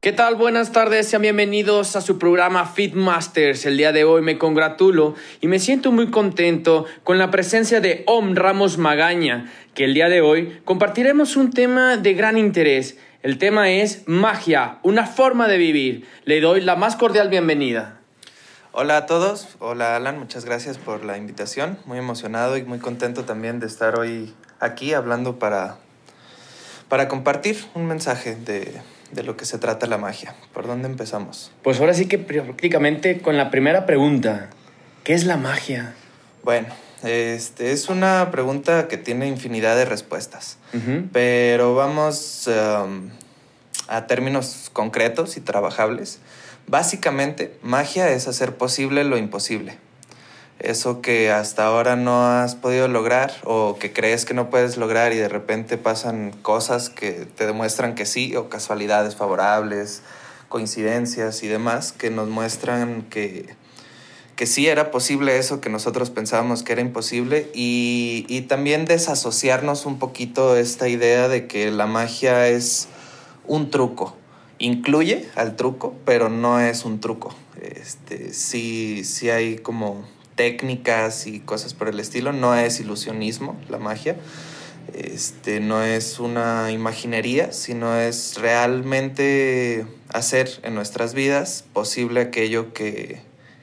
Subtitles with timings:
[0.00, 0.36] ¿Qué tal?
[0.36, 3.66] Buenas tardes, sean bienvenidos a su programa Fit Masters.
[3.66, 8.04] El día de hoy me congratulo y me siento muy contento con la presencia de
[8.06, 12.96] Om Ramos Magaña, que el día de hoy compartiremos un tema de gran interés.
[13.24, 16.06] El tema es magia, una forma de vivir.
[16.24, 17.98] Le doy la más cordial bienvenida.
[18.70, 21.76] Hola a todos, hola Alan, muchas gracias por la invitación.
[21.86, 25.78] Muy emocionado y muy contento también de estar hoy aquí hablando para,
[26.88, 28.80] para compartir un mensaje de
[29.12, 30.34] de lo que se trata la magia.
[30.52, 31.50] ¿Por dónde empezamos?
[31.62, 34.50] Pues ahora sí que prácticamente con la primera pregunta.
[35.04, 35.94] ¿Qué es la magia?
[36.44, 36.68] Bueno,
[37.02, 40.58] este, es una pregunta que tiene infinidad de respuestas,
[41.12, 43.10] pero vamos um,
[43.88, 46.18] a términos concretos y trabajables.
[46.66, 49.78] Básicamente, magia es hacer posible lo imposible
[50.60, 55.12] eso que hasta ahora no has podido lograr o que crees que no puedes lograr
[55.12, 60.02] y de repente pasan cosas que te demuestran que sí o casualidades favorables,
[60.48, 63.54] coincidencias y demás que nos muestran que,
[64.34, 69.86] que sí era posible eso que nosotros pensábamos que era imposible y, y también desasociarnos
[69.86, 72.88] un poquito esta idea de que la magia es
[73.46, 74.16] un truco.
[74.60, 77.32] Incluye al truco, pero no es un truco.
[77.60, 80.04] Este, sí, sí hay como
[80.38, 82.32] técnicas y cosas por el estilo.
[82.32, 84.16] No es ilusionismo, la magia.
[84.94, 93.20] Este, no es una imaginería, sino es realmente hacer en nuestras vidas posible aquello que,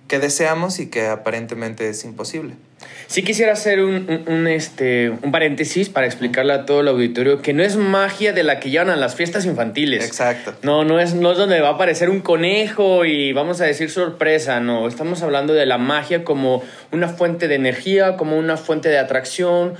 [0.07, 2.55] que deseamos y que aparentemente es imposible.
[3.07, 7.63] Sí quisiera hacer un, este, un paréntesis para explicarle a todo el auditorio que no
[7.63, 10.05] es magia de la que llevan a las fiestas infantiles.
[10.05, 10.55] Exacto.
[10.63, 13.89] No, no es, no es donde va a aparecer un conejo y vamos a decir
[13.89, 14.87] sorpresa, no.
[14.87, 19.75] Estamos hablando de la magia como una fuente de energía, como una fuente de atracción.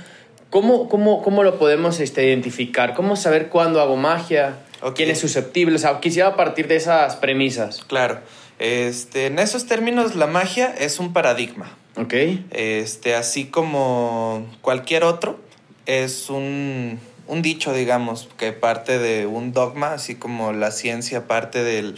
[0.50, 2.94] ¿Cómo, cómo, cómo lo podemos este, identificar?
[2.94, 4.54] ¿Cómo saber cuándo hago magia?
[4.94, 5.76] ¿Quién es susceptible?
[5.76, 7.82] O sea, quisiera partir de esas premisas.
[7.86, 8.20] Claro.
[8.58, 11.76] Este, en esos términos, la magia es un paradigma.
[11.96, 12.14] Ok.
[12.50, 15.38] Este, así como cualquier otro,
[15.86, 21.64] es un, un dicho, digamos, que parte de un dogma, así como la ciencia parte
[21.64, 21.96] del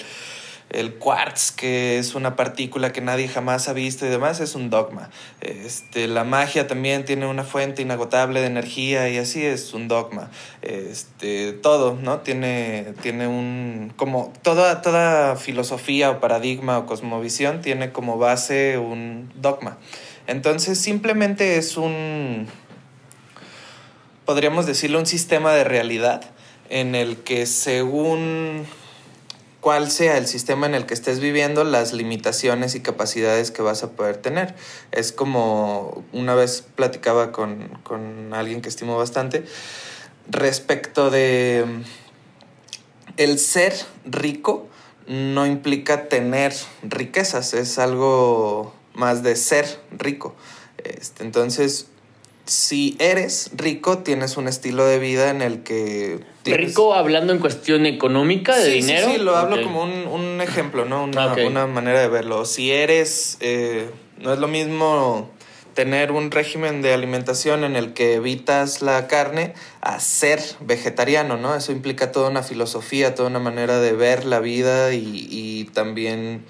[0.71, 4.69] el quartz, que es una partícula que nadie jamás ha visto y demás, es un
[4.71, 5.11] dogma.
[5.41, 10.31] Este, la magia también tiene una fuente inagotable de energía y así es un dogma.
[10.61, 12.21] Este, todo, ¿no?
[12.21, 19.33] Tiene, tiene un, como toda, toda filosofía o paradigma o cosmovisión tiene como base un
[19.37, 19.79] dogma.
[20.27, 22.47] Entonces simplemente es un,
[24.27, 26.23] podríamos decirlo, un sistema de realidad
[26.69, 28.67] en el que según
[29.69, 33.83] cuál sea el sistema en el que estés viviendo, las limitaciones y capacidades que vas
[33.83, 34.55] a poder tener.
[34.93, 37.69] Es como una vez platicaba con,
[38.33, 39.45] alguien que estimo bastante
[40.27, 41.67] respecto de
[43.19, 43.75] el ser
[44.07, 44.69] rico
[45.07, 50.35] no implica tener riquezas, es algo más de ser rico.
[50.83, 51.89] Este, entonces,
[52.49, 56.21] si eres rico, tienes un estilo de vida en el que...
[56.47, 59.09] Rico hablando en cuestión económica, de dinero.
[59.09, 61.05] Sí, sí, lo hablo como un, ejemplo, ¿no?
[61.05, 62.47] Una, manera de verlo.
[62.47, 65.31] Si eres, eh, no es lo mismo
[65.75, 71.55] tener un régimen de alimentación en el que evitas la carne a ser vegetariano, ¿no?
[71.55, 76.47] Eso implica toda una filosofía, toda una manera de ver la vida y, y también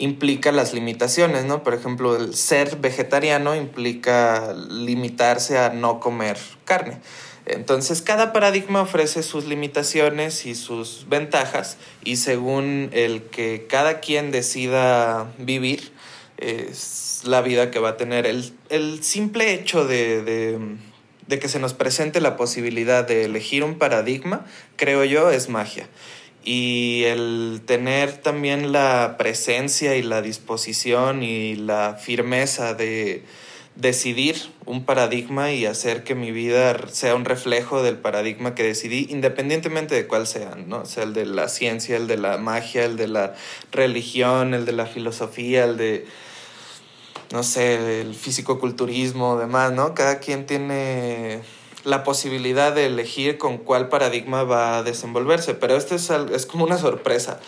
[0.00, 1.62] implica las limitaciones, ¿no?
[1.62, 6.98] Por ejemplo, el ser vegetariano implica limitarse a no comer carne.
[7.44, 14.30] Entonces, cada paradigma ofrece sus limitaciones y sus ventajas y según el que cada quien
[14.30, 15.92] decida vivir,
[16.38, 18.24] es la vida que va a tener.
[18.26, 20.58] El, simple hecho de,
[21.26, 24.46] de que se nos presente la posibilidad de elegir un paradigma,
[24.76, 25.86] creo yo, es magia
[26.44, 33.24] y el tener también la presencia y la disposición y la firmeza de
[33.76, 39.06] decidir un paradigma y hacer que mi vida sea un reflejo del paradigma que decidí,
[39.10, 40.84] independientemente de cuál sea, ¿no?
[40.86, 43.34] Sea, el de la ciencia, el de la magia, el de la
[43.70, 46.06] religión, el de la filosofía, el de,
[47.32, 49.94] no sé, el fisicoculturismo, demás, ¿no?
[49.94, 51.40] Cada quien tiene
[51.84, 56.64] la posibilidad de elegir con cuál paradigma va a desenvolverse, pero esto es, es como
[56.64, 57.40] una sorpresa.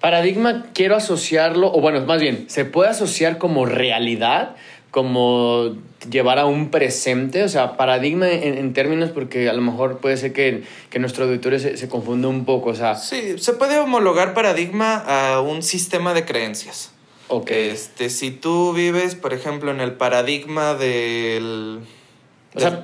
[0.00, 4.54] Paradigma quiero asociarlo, o bueno, más bien, se puede asociar como realidad,
[4.90, 5.76] como
[6.08, 10.32] llevar a un presente, o sea, paradigma en, términos, porque a lo mejor puede ser
[10.32, 12.94] que, que nuestro auditorio se, se confunda un poco, o sea...
[12.94, 16.92] Sí, se puede homologar paradigma a un sistema de creencias.
[17.28, 17.50] Ok.
[17.50, 21.80] Este, si tú vives, por ejemplo, en el paradigma del,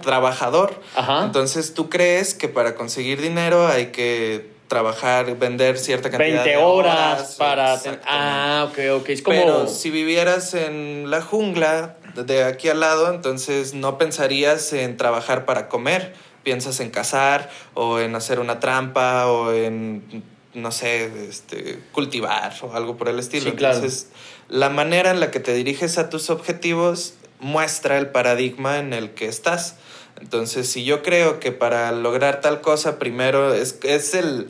[0.03, 0.81] trabajador,
[1.23, 6.57] entonces tú crees que para conseguir dinero hay que trabajar, vender cierta cantidad 20 de
[6.57, 7.81] horas, para...
[8.07, 9.09] Ah, ok, ok.
[9.11, 9.37] Es como...
[9.37, 15.45] Pero si vivieras en la jungla de aquí al lado, entonces no pensarías en trabajar
[15.45, 16.15] para comer.
[16.43, 22.75] Piensas en cazar o en hacer una trampa o en, no sé, este, cultivar o
[22.75, 23.51] algo por el estilo.
[23.51, 24.09] Entonces,
[24.49, 27.15] la manera en la que te diriges a tus objetivos
[27.45, 29.77] muestra el paradigma en el que estás.
[30.19, 34.49] Entonces, si yo creo que para lograr tal cosa, primero es, es el,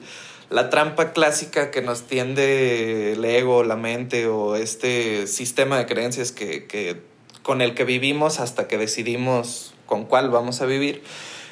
[0.48, 6.30] la trampa clásica que nos tiende el ego, la mente o este sistema de creencias
[6.30, 7.00] que, que,
[7.42, 11.02] con el que vivimos hasta que decidimos con cuál vamos a vivir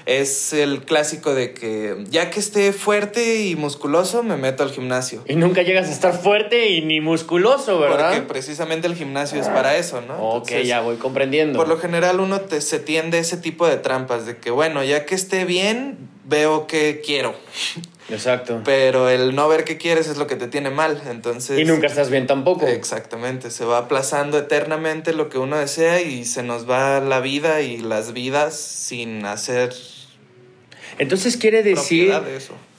[0.06, 5.22] es el clásico de que ya que esté fuerte y musculoso, me meto al gimnasio.
[5.26, 8.10] Y nunca llegas a estar fuerte y ni musculoso, ¿verdad?
[8.10, 10.14] Porque precisamente el gimnasio es para eso, ¿no?
[10.14, 11.58] ok, ya voy comprendiendo.
[11.58, 14.82] Por lo general uno te, se tiende a ese tipo de trampas, de que bueno,
[14.84, 17.34] ya que esté bien, veo que quiero.
[18.08, 18.60] Exacto.
[18.64, 21.58] Pero el no ver qué quieres es lo que te tiene mal, entonces...
[21.58, 22.66] Y nunca estás bien tampoco.
[22.66, 27.60] Exactamente, se va aplazando eternamente lo que uno desea y se nos va la vida
[27.60, 29.72] y las vidas sin hacer...
[30.98, 32.12] Entonces quiere decir,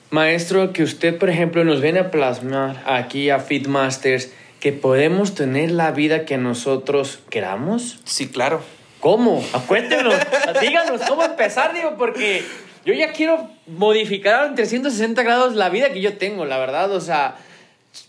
[0.09, 5.71] maestro, que usted, por ejemplo, nos viene a plasmar aquí a Fitmasters que podemos tener
[5.71, 7.99] la vida que nosotros queramos.
[8.05, 8.61] Sí, claro.
[8.99, 9.43] ¿Cómo?
[9.67, 10.15] Cuéntenos,
[10.61, 12.43] díganos cómo empezar, digo, porque
[12.85, 16.91] yo ya quiero modificar en 360 grados la vida que yo tengo, la verdad.
[16.91, 17.35] O sea,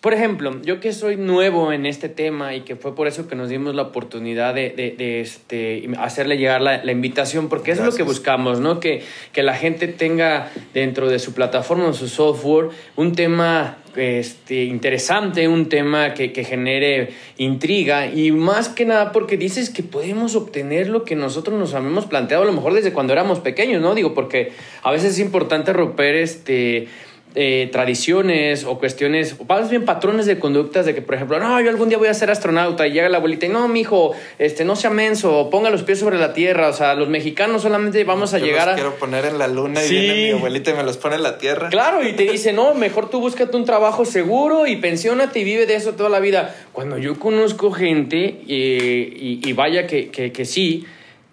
[0.00, 3.36] por ejemplo, yo que soy nuevo en este tema y que fue por eso que
[3.36, 7.88] nos dimos la oportunidad de, de, este, hacerle llegar la, la invitación, porque eso es
[7.88, 8.80] lo que buscamos, ¿no?
[8.80, 9.02] Que,
[9.32, 15.68] que la gente tenga dentro de su plataforma, su software, un tema este, interesante, un
[15.68, 21.04] tema que, que, genere intriga y más que nada porque dices que podemos obtener lo
[21.04, 23.94] que nosotros nos habíamos planteado a lo mejor desde cuando éramos pequeños, ¿no?
[23.94, 24.52] Digo, porque
[24.82, 26.88] a veces es importante romper este
[27.36, 31.60] eh, tradiciones o cuestiones, o más bien patrones de conductas de que, por ejemplo, no,
[31.60, 34.64] yo algún día voy a ser astronauta y llega la abuelita y no, mijo, este,
[34.64, 36.68] no sea menso, ponga los pies sobre la tierra.
[36.68, 38.74] O sea, los mexicanos solamente vamos a llegar a.
[38.74, 41.38] quiero poner en la luna y viene mi abuelita y me los pone en la
[41.38, 41.70] tierra.
[41.70, 45.66] Claro, y te dice, no, mejor tú búscate un trabajo seguro y pensiónate y vive
[45.66, 46.54] de eso toda la vida.
[46.72, 50.86] Cuando yo conozco gente, eh, y, y, vaya que, que, que sí,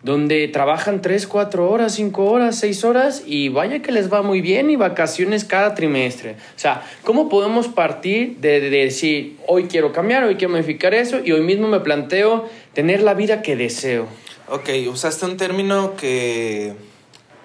[0.03, 4.41] donde trabajan 3, 4 horas, 5 horas, 6 horas y vaya que les va muy
[4.41, 6.31] bien y vacaciones cada trimestre.
[6.55, 11.31] O sea, ¿cómo podemos partir de, decir, hoy quiero cambiar, hoy quiero modificar eso y
[11.31, 14.07] hoy mismo me planteo tener la vida que deseo?
[14.49, 16.73] Ok, usaste un término que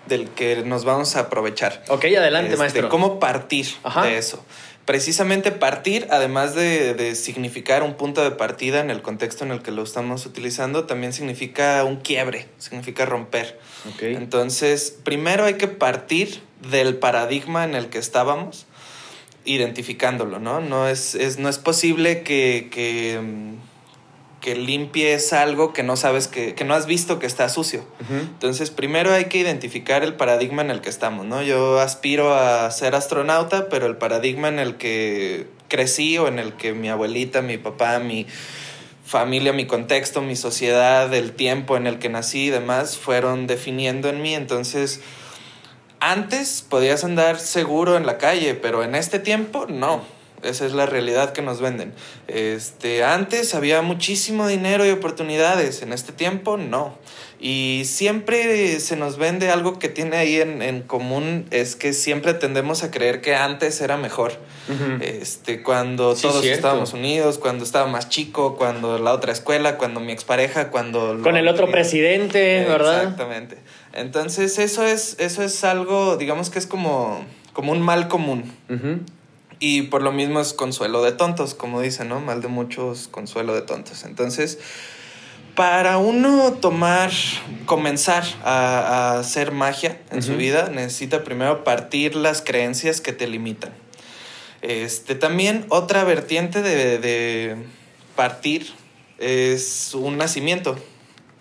[0.08, 1.82] del que nos vamos a aprovechar.
[1.88, 2.88] Ok, adelante, este, maestro.
[2.88, 3.66] ¿Cómo partir
[4.02, 4.44] de eso?
[4.86, 9.72] Precisamente partir, además de, significar un punto de partida en el contexto en el que
[9.72, 13.58] lo estamos utilizando, también significa un quiebre, significa romper.
[14.00, 16.40] Entonces, primero hay que partir
[16.70, 18.66] del paradigma en el que estábamos,
[19.44, 20.60] identificándolo, ¿no?
[20.60, 23.54] No es, no es posible que, que mm,
[24.46, 27.84] que limpies algo que no sabes que, que no has visto que está sucio.
[28.08, 31.42] Entonces, primero hay que identificar el paradigma en el que estamos, ¿no?
[31.42, 36.52] Yo aspiro a ser astronauta, pero el paradigma en el que crecí o en el
[36.52, 38.28] que mi abuelita, mi papá, mi
[39.04, 44.08] familia, mi contexto, mi sociedad, el tiempo en el que nací y demás fueron definiendo
[44.08, 44.36] en mí.
[44.36, 45.00] Entonces,
[45.98, 50.04] antes podías andar seguro en la calle, pero en este tiempo no.
[50.46, 51.92] Esa es la realidad que nos venden.
[52.28, 56.96] Este, antes había muchísimo dinero y oportunidades, en este tiempo no.
[57.38, 62.82] Y siempre se nos vende algo que tiene ahí en, común, es que siempre tendemos
[62.82, 64.32] a creer que antes era mejor.
[65.00, 70.12] este, cuando todos estábamos unidos, cuando estaba más chico, cuando la otra escuela, cuando mi
[70.12, 71.20] expareja, cuando...
[71.22, 73.02] Con el otro presidente, ¿verdad?
[73.02, 73.58] Exactamente.
[73.92, 78.50] Entonces eso es, eso es algo, digamos que es como, como un mal común.
[79.58, 82.20] Y por lo mismo es consuelo de tontos, como dicen, ¿no?
[82.20, 84.04] Mal de muchos, consuelo de tontos.
[84.04, 84.58] Entonces,
[85.54, 87.10] para uno tomar,
[87.64, 93.72] comenzar a, hacer magia en su vida, necesita primero partir las creencias que te limitan.
[94.60, 97.56] Este, también otra vertiente de, de
[98.14, 98.74] partir
[99.18, 100.76] es un nacimiento,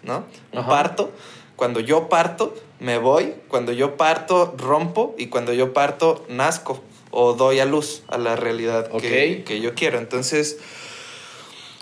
[0.03, 0.25] ¿no?
[0.53, 1.11] Un parto
[1.57, 3.33] Cuando yo parto, me voy.
[3.49, 5.15] Cuando yo parto, rompo.
[5.17, 6.81] Y cuando yo parto, nazco
[7.15, 9.97] o doy a luz a la realidad que, que, yo quiero.
[9.97, 10.57] Entonces,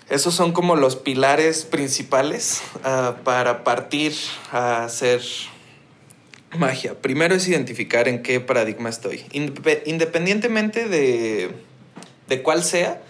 [0.09, 4.13] esos son como los pilares principales uh, para partir
[4.51, 5.21] a hacer
[6.57, 7.01] magia.
[7.01, 9.25] Primero es identificar en qué paradigma estoy.
[9.31, 11.49] Independientemente de,
[12.27, 13.01] de cuál sea,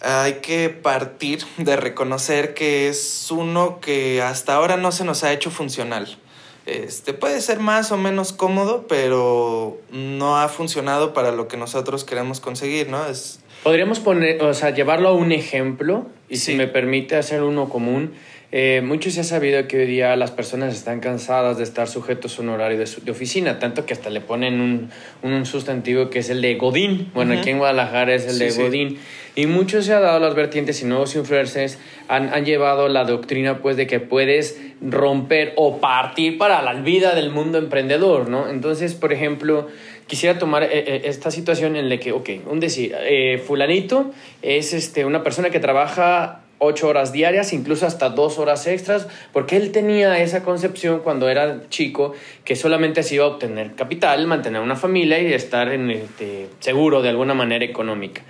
[0.00, 5.32] hay que partir de reconocer que es uno que hasta ahora no se nos ha
[5.32, 6.18] hecho funcional.
[6.66, 12.04] Este puede ser más o menos cómodo, pero no ha funcionado para lo que nosotros
[12.04, 13.06] queremos conseguir, ¿no?
[13.06, 13.40] Es...
[13.62, 18.14] Podríamos poner, o sea, llevarlo a un ejemplo, y si me permite hacer uno común.
[18.58, 22.38] Eh, mucho se ha sabido que hoy día las personas están cansadas de estar sujetos
[22.38, 24.88] a un horario de, oficina, tanto que hasta le ponen un,
[25.22, 27.10] un, sustantivo que es el de Godín.
[27.12, 28.98] Bueno, aquí en Guadalajara es el de Godín.
[29.34, 33.58] Y mucho se ha dado las vertientes y nuevos influencers han, han, llevado la doctrina
[33.58, 38.48] pues de que puedes romper o partir para la vida del mundo emprendedor, ¿no?
[38.48, 39.68] Entonces, por ejemplo,
[40.06, 44.72] quisiera tomar eh, eh, esta situación en la que, ok, un decir, eh, fulanito es
[44.72, 49.72] este, una persona que trabaja ocho horas diarias, incluso hasta dos horas extras, porque él
[49.72, 54.76] tenía esa concepción cuando era chico que solamente se iba a obtener capital, mantener una
[54.76, 58.22] familia y estar en este, seguro de alguna manera económica.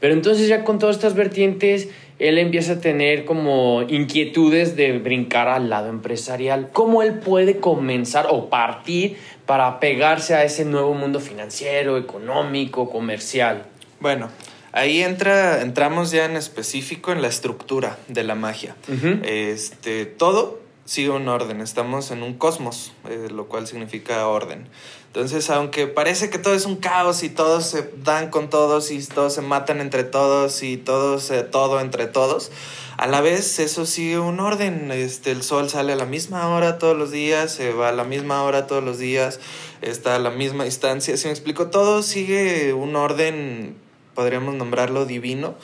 [0.00, 5.48] Pero entonces ya con todas estas vertientes, él empieza a tener como inquietudes de brincar
[5.48, 6.70] al lado empresarial.
[6.72, 13.64] ¿Cómo él puede comenzar o partir para pegarse a ese nuevo mundo financiero, económico, comercial?
[14.00, 14.28] Bueno,
[14.72, 18.74] Ahí entra, entramos ya en específico en la estructura de la magia.
[19.22, 24.66] este, todo sigue un orden, estamos en un cosmos, eh, lo cual significa orden.
[25.06, 29.04] Entonces, aunque parece que todo es un caos y todos se dan con todos y
[29.06, 32.50] todos se matan entre todos y todos, todo entre todos,
[32.96, 34.90] a la vez eso sigue un orden.
[34.90, 38.04] Este, el sol sale a la misma hora todos los días, se va a la
[38.04, 39.38] misma hora todos los días,
[39.82, 41.14] está a la misma distancia.
[41.18, 43.76] Si me explico, todo sigue un orden
[44.14, 45.54] podríamos nombrarlo divino,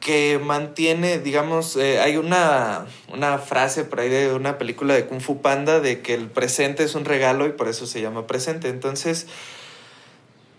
[0.00, 5.20] que mantiene, digamos, eh, hay una, una frase por ahí de una película de Kung
[5.20, 8.68] Fu Panda de que el presente es un regalo y por eso se llama presente.
[8.68, 9.26] Entonces,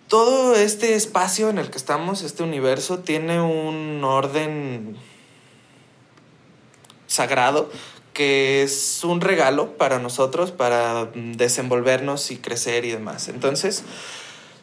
[0.07, 4.97] todo este espacio en el que estamos, este universo, tiene un orden
[7.07, 7.69] sagrado
[8.13, 13.29] que es un regalo para nosotros, para desenvolvernos y crecer y demás.
[13.29, 13.83] Entonces,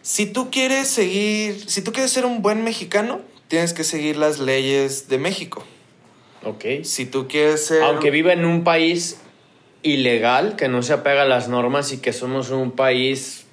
[0.07, 4.39] si tú quieres seguir, si tú quieres ser un buen mexicano, tienes que seguir las
[4.39, 5.65] leyes de México.
[6.45, 6.85] Ok.
[6.85, 7.83] Si tú quieres ser...
[7.83, 9.19] Aunque viva en un país
[9.83, 13.47] ilegal, que no se apega a las normas y que somos un país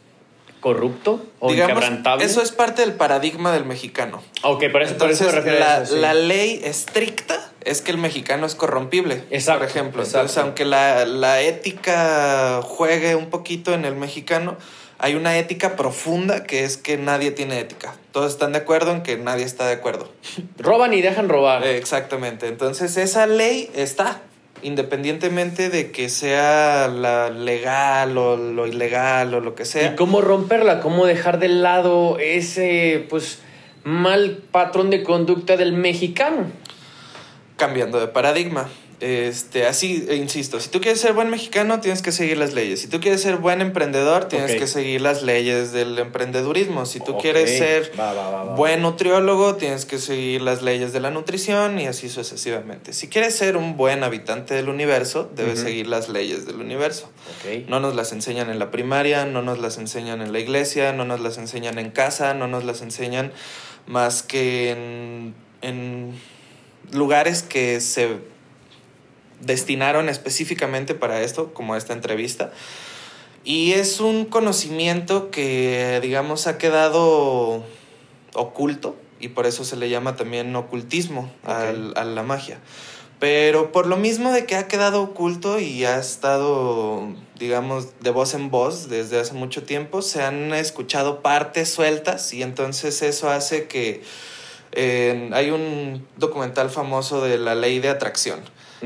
[0.59, 1.83] corrupto o Digamos,
[2.19, 4.21] Eso es parte del paradigma del mexicano.
[4.43, 8.53] Ok, por eso, Entonces, por eso la, la ley estricta es que el mexicano es
[8.53, 10.03] corrompible, exacto, por ejemplo.
[10.03, 14.55] Entonces, aunque la, la ética juegue un poquito en el mexicano,
[15.03, 17.93] hay una ética profunda que es que nadie tiene ética.
[18.13, 20.09] Todos están de acuerdo en que nadie está de acuerdo.
[20.57, 21.67] Roban y dejan robar.
[21.67, 22.47] Exactamente.
[22.47, 24.21] Entonces esa ley está,
[24.61, 29.91] independientemente de que sea la legal o lo ilegal o lo que sea.
[29.91, 30.79] ¿Y cómo romperla?
[30.79, 33.39] ¿Cómo dejar de lado ese pues
[33.83, 36.45] mal patrón de conducta del mexicano?
[37.57, 38.69] Cambiando de paradigma.
[39.03, 42.79] Este, así, e insisto, si tú quieres ser buen mexicano, tienes que seguir las leyes.
[42.79, 46.85] Si tú quieres ser buen emprendedor, tienes que seguir las leyes del emprendedurismo.
[46.85, 47.91] Si tú quieres ser
[48.55, 52.93] buen nutriólogo, tienes que seguir las leyes de la nutrición y así sucesivamente.
[52.93, 57.11] Si quieres ser un buen habitante del universo, debes seguir las leyes del universo.
[57.67, 61.03] No nos las enseñan en la primaria, no nos las enseñan en la iglesia, no
[61.03, 63.33] nos las enseñan en casa, no nos las enseñan
[63.85, 66.13] más que en, en
[66.93, 68.31] lugares que se
[69.45, 72.51] destinaron específicamente para esto, como esta entrevista.
[73.43, 77.63] Y es un conocimiento que, digamos, ha quedado
[78.33, 82.59] oculto y por eso se le llama también ocultismo a la magia.
[83.19, 87.07] Pero por lo mismo de que ha quedado oculto y ha estado,
[87.39, 92.43] digamos, de voz en voz desde hace mucho tiempo, se han escuchado partes sueltas y
[92.43, 94.03] entonces eso hace que
[94.73, 98.41] eh, hay un documental famoso de la ley de atracción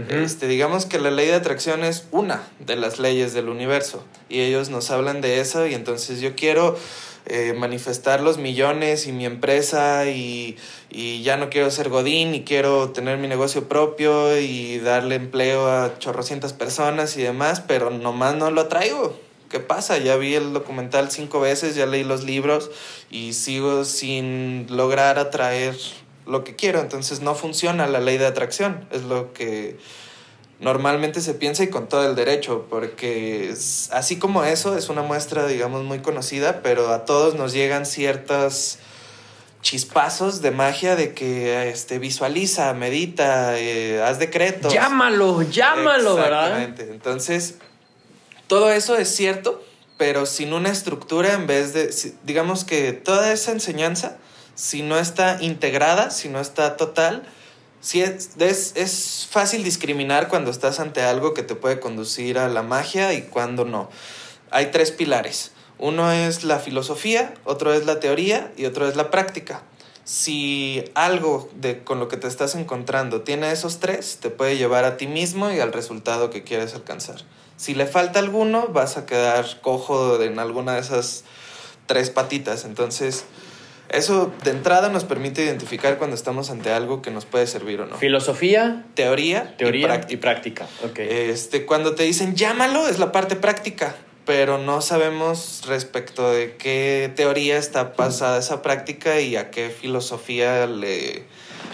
[0.09, 4.41] este, digamos que la ley de atracción es una de las leyes del universo y
[4.41, 6.77] ellos nos hablan de eso y entonces yo quiero
[7.25, 10.55] eh, manifestar los millones y mi empresa y,
[10.89, 15.67] y, ya no quiero ser godín y quiero tener mi negocio propio y darle empleo
[15.67, 19.19] a chorrocientas personas y demás, pero nomás no lo traigo.
[19.49, 19.97] ¿Qué pasa?
[19.97, 22.71] Ya vi el documental cinco veces, ya leí los libros
[23.09, 25.75] y sigo sin lograr atraer
[26.27, 29.77] lo que quiero, entonces no funciona la ley de atracción, es lo que
[30.59, 33.53] normalmente se piensa y con todo el derecho, porque
[33.91, 38.79] así como eso es una muestra, digamos, muy conocida, pero a todos nos llegan ciertos
[39.61, 44.73] chispazos de magia de que este, visualiza, medita, eh, haz decretos.
[44.73, 46.61] Llámalo, llámalo, ¿verdad?
[46.79, 47.55] Entonces,
[48.47, 49.63] todo eso es cierto,
[49.97, 51.93] pero sin una estructura en vez de,
[52.23, 54.17] digamos que toda esa enseñanza,
[54.57, 57.23] si no está integrada, si no está total,
[57.79, 58.31] Sí, es,
[58.75, 63.21] es, fácil discriminar cuando estás ante algo que te puede conducir a la magia y
[63.21, 63.89] cuando no.
[64.49, 65.51] Hay tres pilares.
[65.77, 69.61] Uno es la filosofía, otro es la teoría y otro es la práctica.
[70.05, 74.83] Si algo de, con lo que te estás encontrando tiene esos tres, te puede llevar
[74.83, 77.17] a ti mismo y al resultado que quieres alcanzar.
[77.57, 81.23] Si le falta alguno, vas a quedar cojo en alguna de esas
[81.85, 82.65] tres patitas.
[82.65, 83.25] Entonces,
[83.89, 87.85] eso de entrada nos permite identificar cuando estamos ante algo que nos puede servir o
[87.85, 87.97] no.
[87.97, 90.67] Filosofía, teoría, teoría y práctica.
[90.97, 97.11] Este, cuando te dicen llámalo, es la parte práctica, pero no sabemos respecto de qué
[97.15, 101.23] teoría está pasada esa práctica y a qué filosofía le,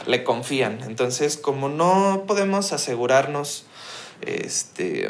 [0.05, 0.82] le confían.
[0.84, 3.65] Entonces, como no podemos asegurarnos
[4.22, 5.10] este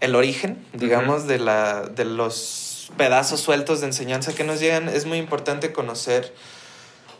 [0.00, 2.65] el origen, digamos, de la de los
[2.96, 6.32] pedazos sueltos de enseñanza que nos llegan, es muy importante conocer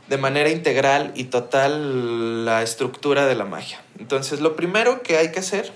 [0.08, 3.82] de manera integral y total la estructura de la magia.
[3.98, 5.72] Entonces, lo primero que hay que hacer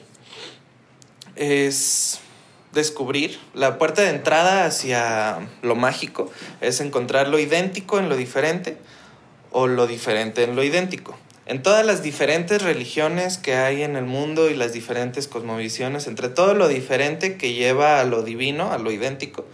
[1.36, 2.20] es
[2.72, 6.30] descubrir la puerta de entrada hacia lo mágico,
[6.60, 8.76] es encontrar lo idéntico en lo diferente
[9.50, 11.18] o lo diferente en lo idéntico.
[11.46, 16.28] En todas las diferentes religiones que hay en el mundo y las diferentes cosmovisiones, entre
[16.28, 19.44] todo lo diferente que lleva a lo divino, a lo idéntico,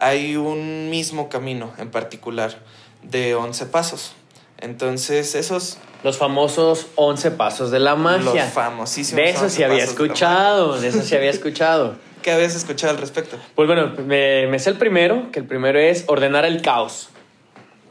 [0.00, 2.58] hay un mismo camino en particular
[3.02, 4.12] de 11 pasos.
[4.58, 5.78] Entonces, esos...
[6.02, 8.44] Los famosos 11 pasos de la magia.
[8.44, 9.24] Los famosísimos.
[9.24, 11.96] De eso sí había escuchado, de, eso sí había escuchado.
[12.22, 13.36] ¿Qué habías escuchado al respecto?
[13.54, 17.10] Pues bueno, me, sé el primero, que el primero es ordenar el caos.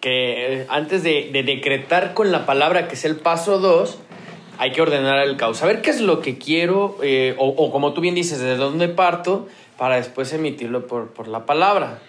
[0.01, 3.97] Que eh, antes de, decretar con la palabra, que es el paso 2,
[4.57, 5.57] hay que ordenar el caos.
[5.57, 8.87] Saber qué es lo que quiero, eh, o, o como tú bien dices, de dónde
[8.87, 11.99] parto, para después emitirlo por, la palabra.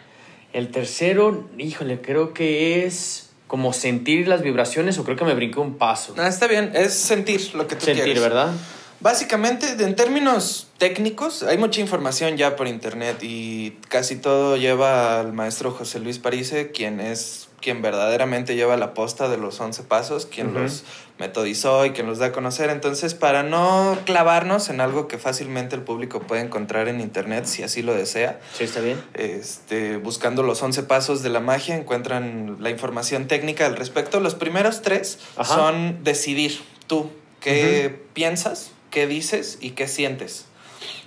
[0.52, 5.60] El tercero, híjole, creo que es como sentir las vibraciones o creo que me brinco
[5.60, 6.14] un paso.
[6.18, 8.52] Ah, está bien, es sentir lo que tú sentir, Sentir, ¿verdad?
[9.00, 15.32] Básicamente, en términos técnicos, hay mucha información ya por internet y casi todo lleva al
[15.34, 20.26] maestro José Luis Parise, quien es quien verdaderamente lleva la posta de los 11 pasos,
[20.26, 20.84] quien los
[21.18, 22.70] metodizó y quien los da a conocer.
[22.70, 27.62] Entonces, para no clavarnos en algo que fácilmente el público puede encontrar en internet, si
[27.62, 28.40] así lo desea.
[28.56, 29.02] Sí, está bien.
[29.14, 34.20] Este, buscando los 11 pasos de la magia, encuentran la información técnica al respecto.
[34.20, 40.46] Los primeros tres son decidir tú qué piensas, qué dices y qué sientes.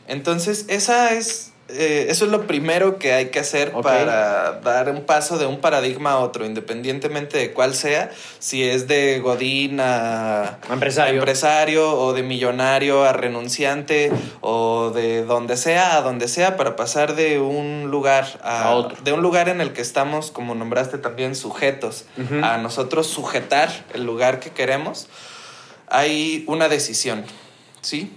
[0.07, 5.05] Entonces, esa es eh, eso es lo primero que hay que hacer para dar un
[5.05, 10.59] paso de un paradigma a otro, independientemente de cuál sea, si es de Godín a
[10.71, 11.21] empresario.
[11.99, 17.39] o de millonario a renunciante o de donde sea a donde sea para pasar de
[17.39, 18.97] un lugar a, otro.
[19.03, 22.05] De un lugar en el que estamos, como nombraste también, sujetos,
[22.41, 25.07] a nosotros sujetar el lugar que queremos,
[25.87, 27.25] hay una decisión,
[27.81, 28.11] ¿sí?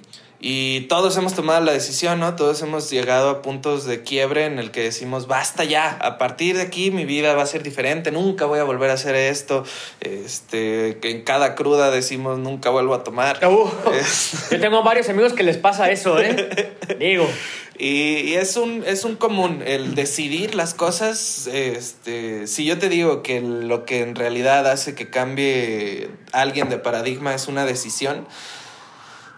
[0.44, 2.34] Y todos hemos tomado la decisión, ¿no?
[2.34, 6.56] Todos hemos llegado a puntos de quiebre en el que decimos, basta ya, a partir
[6.56, 9.64] de aquí mi vida va a ser diferente, nunca voy a volver a hacer esto.
[10.00, 13.38] Este, que en cada cruda decimos, nunca vuelvo a tomar.
[13.46, 13.70] Uh,
[14.50, 16.72] yo tengo varios amigos que les pasa eso, ¿eh?
[16.98, 17.28] Digo.
[17.78, 21.48] Y, es, un, es un común el decidir las cosas.
[21.52, 26.78] Este, si yo te digo que lo que en realidad hace que cambie alguien de
[26.78, 28.26] paradigma es una decisión,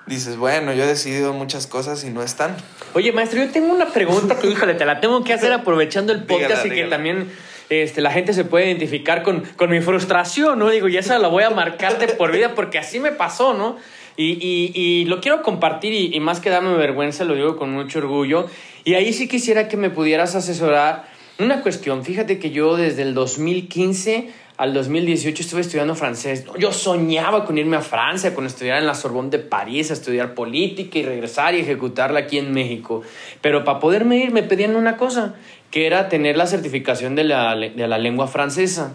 [0.07, 2.57] dices, bueno, yo he decidido muchas cosas y no están.
[2.95, 6.25] Oye, maestro, yo tengo una pregunta que, híjole, te la tengo que hacer aprovechando el
[6.25, 7.31] podcast y que también
[7.71, 10.71] este, la gente se puede identificar con, con, mi frustración, ¿no?
[10.71, 13.77] Digo, y esa la voy a marcar de por vida porque así me pasó, ¿no?
[14.17, 17.73] Y, y, y lo quiero compartir y, y, más que darme vergüenza, lo digo con
[17.73, 18.47] mucho orgullo.
[18.85, 22.05] Y ahí sí quisiera que me pudieras asesorar una cuestión.
[22.05, 26.45] Fíjate que yo desde el 2015 al 2018 estuve estudiando francés.
[26.59, 30.35] Yo soñaba con irme a Francia, con estudiar en la Sorbonne de París, a estudiar
[30.35, 33.03] política y regresar y ejecutarla aquí en México.
[33.41, 35.35] Pero para poderme ir me pedían una cosa,
[35.71, 38.95] que era tener la certificación de la, de la lengua francesa.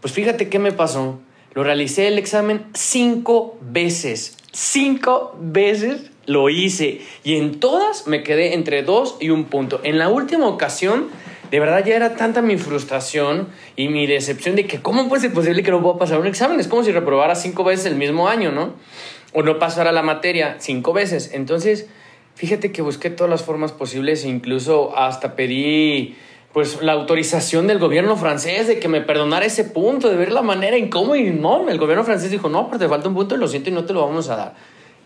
[0.00, 1.18] Pues fíjate qué me pasó.
[1.54, 4.36] Lo realicé el examen cinco veces.
[4.52, 7.00] Cinco veces lo hice.
[7.24, 9.80] Y en todas me quedé entre dos y un punto.
[9.82, 11.08] En la última ocasión
[11.52, 15.32] de verdad ya era tanta mi frustración y mi decepción de que cómo puede ser
[15.32, 16.58] posible que no pueda pasar un examen.
[16.58, 18.72] Es como si reprobara cinco veces el mismo año, ¿no?
[19.32, 21.30] o no pasar a la materia cinco veces.
[21.32, 21.86] Entonces,
[22.34, 26.16] fíjate que busqué todas las formas posibles, incluso hasta pedí
[26.52, 30.42] pues la autorización del gobierno francés de que me perdonara ese punto, de ver la
[30.42, 33.38] manera en cómo y no, el gobierno francés dijo, no, pero te falta un punto
[33.38, 34.54] lo siento y no te lo vamos a dar.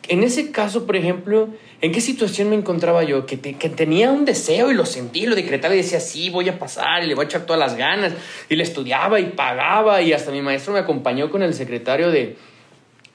[0.09, 1.49] En ese caso, por ejemplo,
[1.81, 3.27] ¿en qué situación me encontraba yo?
[3.27, 7.03] Que, tenía un deseo y lo sentí, lo decretaba y decía, sí, voy a pasar
[7.03, 8.13] y le voy a echar todas las ganas.
[8.49, 12.37] Y le estudiaba y pagaba y hasta mi maestro me acompañó con el secretario de,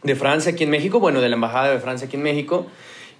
[0.03, 2.67] de Francia aquí en México, bueno, de la Embajada de Francia aquí en México.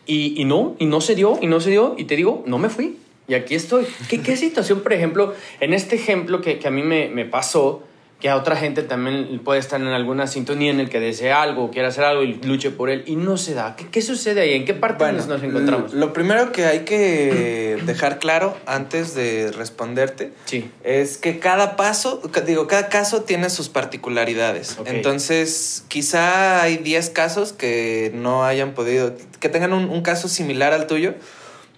[0.06, 1.96] Y, y no, y no se dio, y no se dio.
[1.98, 2.98] Y te digo, no me fui.
[3.28, 3.86] Y aquí estoy.
[4.10, 7.84] ¿Qué, qué situación, por ejemplo, en este ejemplo que, que a mí me, me pasó?
[8.22, 11.72] Que a otra gente también puede estar en alguna sintonía en el que desea algo,
[11.72, 13.76] quiere hacer algo y luche por él y no se da.
[13.76, 14.54] ¿Qué, qué sucede ahí?
[14.54, 15.94] ¿En qué parte nos, encontramos?
[15.94, 20.70] Lo primero que hay que dejar claro antes de responderte sí.
[20.84, 24.78] es que cada paso, digo, cada caso tiene sus particularidades.
[24.86, 30.74] Entonces, quizá hay 10 casos que no hayan podido, que tengan un, un caso similar
[30.74, 31.16] al tuyo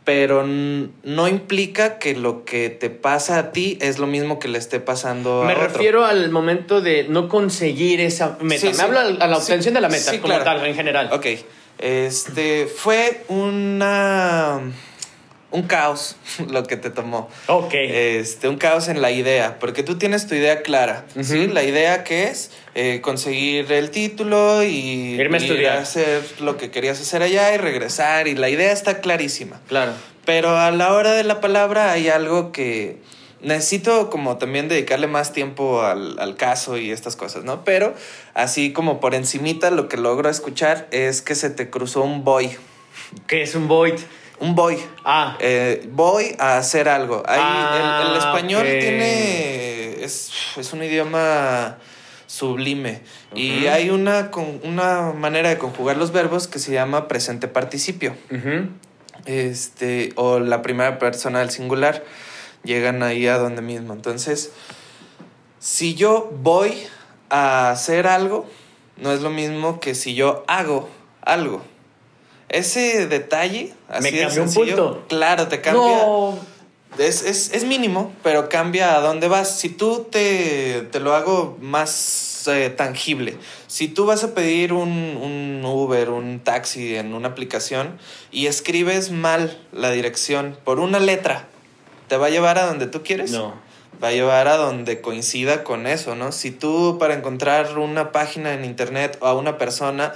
[0.04, 4.58] pero no implica que lo que te pasa a ti es lo mismo que le
[4.58, 8.70] esté pasando a Me refiero al momento de no conseguir esa meta.
[8.70, 11.10] Me hablo a la obtención de la meta como tal, en general.
[11.12, 11.28] Ok.
[11.80, 14.62] Este fue una
[15.54, 16.18] un caos
[16.50, 17.30] lo que te tomó.
[17.48, 17.74] Ok.
[17.74, 21.48] Este, un caos en la idea, porque tú tienes tu idea clara, ¿sí?
[21.48, 25.78] La idea que es eh, conseguir el título y irme a estudiar.
[25.78, 29.62] hacer lo que querías hacer allá y regresar, y la idea está clarísima.
[29.68, 29.94] Claro.
[30.26, 32.98] Pero a la hora de la palabra hay algo que
[33.42, 37.63] necesito como también dedicarle más tiempo al, al, caso y estas cosas, ¿no?
[37.63, 37.94] Pero
[38.34, 42.52] así como por encimita lo que logro escuchar es que se te cruzó un boy.
[43.28, 43.96] ¿Qué es un void?
[44.39, 44.78] Un voy.
[45.06, 45.38] Ah.
[45.39, 47.24] Eh, voy a hacer algo.
[47.26, 50.04] Ahí, el, el, ah, español tiene.
[50.04, 51.78] Es, es, un idioma
[52.28, 53.02] sublime.
[53.36, 54.32] Y hay una,
[54.63, 58.15] una manera de conjugar los verbos que se llama presente participio.
[59.26, 60.12] Este.
[60.15, 62.04] O la primera persona del singular.
[62.63, 63.93] Llegan ahí a donde mismo.
[63.93, 64.52] Entonces.
[65.60, 66.74] Si yo voy
[67.30, 68.46] a hacer algo,
[68.98, 70.89] no es lo mismo que si yo hago
[71.22, 71.63] algo.
[72.54, 75.06] Ese detalle, así Me cambia un punto.
[75.10, 76.06] Claro, te cambia.
[77.00, 79.58] Es, es, es, mínimo, pero cambia a dónde vas.
[79.58, 84.88] Si tú te, te lo hago más eh, tangible, si tú vas a pedir un,
[84.88, 87.98] un Uber, un taxi en una aplicación
[88.32, 91.48] y escribes mal la dirección por una letra,
[92.08, 93.32] ¿te va a llevar a donde tú quieres?
[93.32, 93.56] No
[94.04, 96.32] va a llevar a donde coincida con eso, ¿no?
[96.34, 100.13] Si tú para encontrar una página en internet o a una persona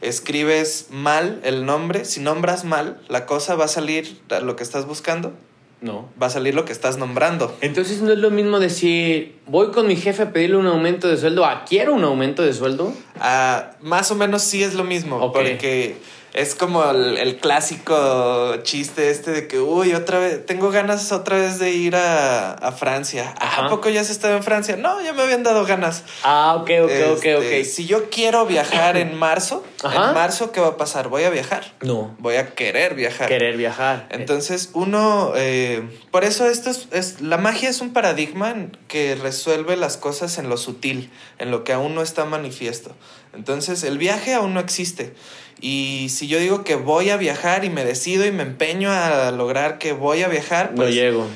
[0.00, 4.86] escribes mal el nombre, si nombras mal, la cosa va a salir lo que estás
[4.86, 5.32] buscando.
[5.80, 6.08] No.
[6.20, 7.54] Va a salir lo que estás nombrando.
[7.60, 11.18] Entonces no es lo mismo decir, voy con mi jefe a pedirle un aumento de
[11.18, 12.94] sueldo, a quiero un aumento de sueldo.
[13.20, 15.96] Ah, más o menos sí es lo mismo, porque
[16.36, 21.58] es como el, clásico chiste este de que, uy, otra vez, tengo ganas otra vez
[21.58, 23.34] de ir a, a Francia.
[23.40, 24.76] ¿A poco ya se estaba en Francia?
[24.76, 26.04] No, ya me habían dado ganas.
[26.22, 27.24] Ah, ok, ok, ok, ok.
[27.24, 31.08] Este, si yo quiero viajar en marzo, en marzo, ¿qué va a pasar?
[31.08, 31.72] ¿Voy a viajar?
[31.80, 32.14] No.
[32.18, 33.28] Voy a querer viajar.
[33.28, 34.06] Querer viajar.
[34.10, 38.54] Entonces, uno, eh, por eso esto es, es, la magia es un paradigma
[38.88, 42.94] que resuelve las cosas en lo sutil, en lo que aún no está manifiesto.
[43.32, 45.14] Entonces, el viaje aún no existe.
[45.60, 49.30] Y si yo digo que voy a viajar y me decido y me empeño a
[49.30, 50.88] lograr que voy a viajar, pues.
[50.88, 51.26] No llego.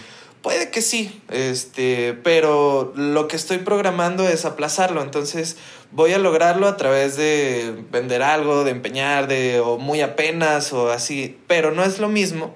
[0.42, 5.02] Puede que sí, este, pero lo que estoy programando es aplazarlo.
[5.02, 5.56] Entonces
[5.90, 10.90] voy a lograrlo a través de vender algo, de empeñar, de o muy apenas o
[10.90, 11.38] así.
[11.46, 12.54] Pero no es lo mismo.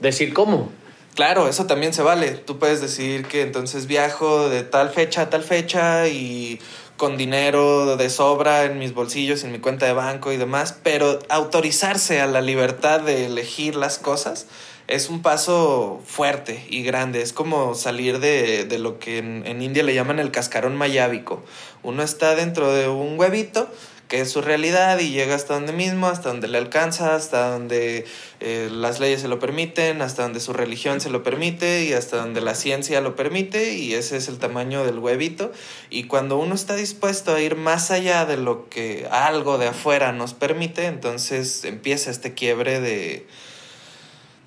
[0.00, 0.72] Decir cómo.
[1.14, 2.30] Claro, eso también se vale.
[2.30, 6.58] Tú puedes decir que entonces viajo de tal fecha a tal fecha y
[7.00, 11.18] con dinero de sobra en mis bolsillos, en mi cuenta de banco y demás, pero
[11.30, 14.46] autorizarse a la libertad de elegir las cosas
[14.86, 17.22] es un paso fuerte y grande.
[17.22, 21.42] Es como salir de, de lo que en, en, India le llaman el cascarón mayábico.
[21.82, 23.70] Uno está dentro de un huevito
[24.10, 28.04] que es su realidad y llega hasta donde mismo, hasta donde le alcanza, hasta donde
[28.40, 32.16] eh, las leyes se lo permiten, hasta donde su religión se lo permite y hasta
[32.16, 35.52] donde la ciencia lo permite y ese es el tamaño del huevito.
[35.90, 40.10] Y cuando uno está dispuesto a ir más allá de lo que algo de afuera
[40.10, 43.28] nos permite, entonces empieza este quiebre de,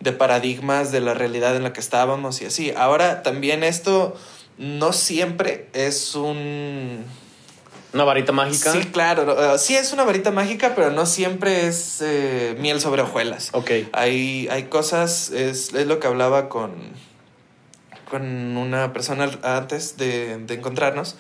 [0.02, 2.74] de paradigmas de la realidad en la que estábamos y así.
[2.76, 4.14] Ahora también esto
[4.58, 7.06] no siempre es un
[7.94, 8.72] ¿Una varita mágica?
[8.72, 9.58] Sí, claro.
[9.58, 13.50] sí es una varita mágica, pero no siempre es eh, miel sobre hojuelas.
[13.54, 13.70] Ok.
[13.92, 16.74] Hay, hay cosas, es, es, lo que hablaba con,
[18.10, 21.18] con una persona antes de, de encontrarnos,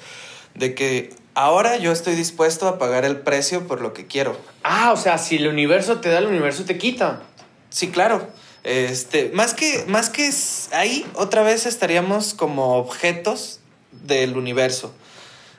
[0.55, 4.35] de que ahora yo estoy dispuesto a pagar el precio por lo que quiero.
[4.63, 7.21] Ah, o sea, si el universo te da, el universo te quita.
[7.69, 8.27] Sí, claro.
[8.63, 10.29] Este, más que, más que
[10.71, 13.59] ahí, otra vez estaríamos como objetos
[13.91, 14.93] del universo.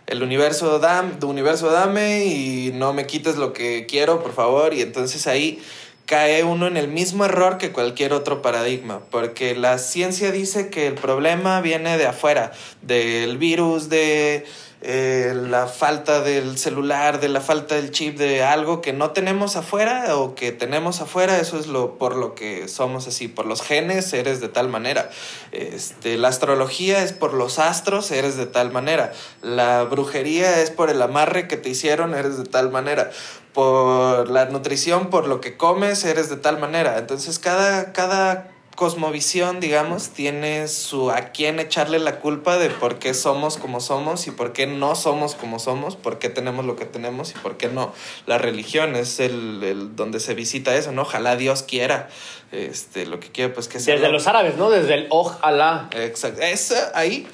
[0.07, 4.75] El universo, dame, universo dame y no me quites lo que quiero, por favor.
[4.75, 5.63] Y entonces ahí
[6.07, 10.87] cae uno en el mismo error que cualquier otro paradigma, porque la ciencia dice que
[10.87, 14.45] el problema viene de afuera, del virus, de
[14.87, 19.57] eh, la falta del celular, de la falta del chip, de algo que no tenemos
[19.57, 23.63] afuera o que tenemos afuera, eso es lo por lo que somos así, por los
[23.63, 25.09] genes eres de tal manera.
[25.53, 29.15] Este, la astrología es por los astros, eres de tal manera.
[29.41, 33.11] La brujería es por el amarre que te hicieron, eres de tal manera
[33.55, 36.99] por la nutrición, por lo que comes, eres de tal manera.
[36.99, 43.15] Entonces cada, cada cosmovisión, digamos, tiene su a quién echarle la culpa de por qué
[43.15, 46.85] somos como somos y por qué no somos como somos, por qué tenemos lo que
[46.85, 47.93] tenemos y por qué no.
[48.27, 51.03] La religión es el, el donde se visita eso, ¿no?
[51.03, 52.09] Ojalá Dios quiera.
[52.53, 53.95] Este, lo que quiera, pues que sea.
[53.95, 54.71] Desde los árabes, ¿no?
[54.71, 55.89] Desde el ojalá.
[55.93, 56.41] Exacto.
[56.41, 57.27] Eso ahí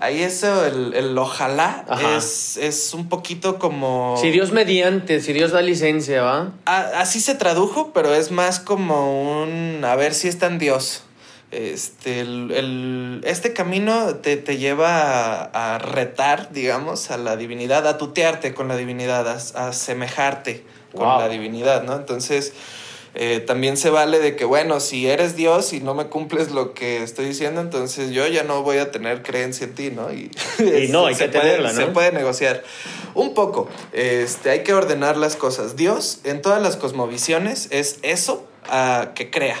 [0.00, 1.84] Ahí eso, el, el ojalá,
[2.16, 4.16] es, es, un poquito como...
[4.20, 6.52] Si Dios mediante, si Dios da licencia, ¿va?
[6.64, 9.84] así se tradujo, pero es más como un...
[9.84, 11.02] A ver si está en Dios.
[11.52, 18.52] Este, el, este camino te, te lleva a, retar, digamos, a la divinidad, a tutearte
[18.52, 21.94] con la divinidad, a, asemejarte con la divinidad, ¿no?
[21.94, 22.52] Entonces
[23.18, 26.74] eh, también se vale de que, bueno, si eres Dios y no me cumples lo
[26.74, 30.12] que estoy diciendo, entonces yo ya no voy a tener creencia en ti, ¿no?
[30.12, 30.30] Y,
[30.90, 31.80] no, hay que tenerla, ¿no?
[31.80, 32.62] Se puede negociar.
[33.14, 35.76] Un poco, este, hay que ordenar las cosas.
[35.76, 39.56] Dios, en todas las cosmovisiones, es eso uh, que crea.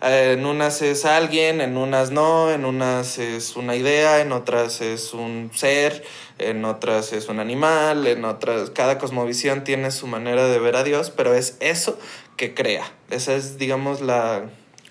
[0.00, 5.12] En unas es alguien, en unas no, en unas es una idea, en otras es
[5.12, 6.04] un ser,
[6.38, 10.84] en otras es un animal, en otras, cada cosmovisión tiene su manera de ver a
[10.84, 11.98] Dios, pero es eso
[12.36, 12.92] que crea.
[13.10, 14.44] Esa es, digamos, la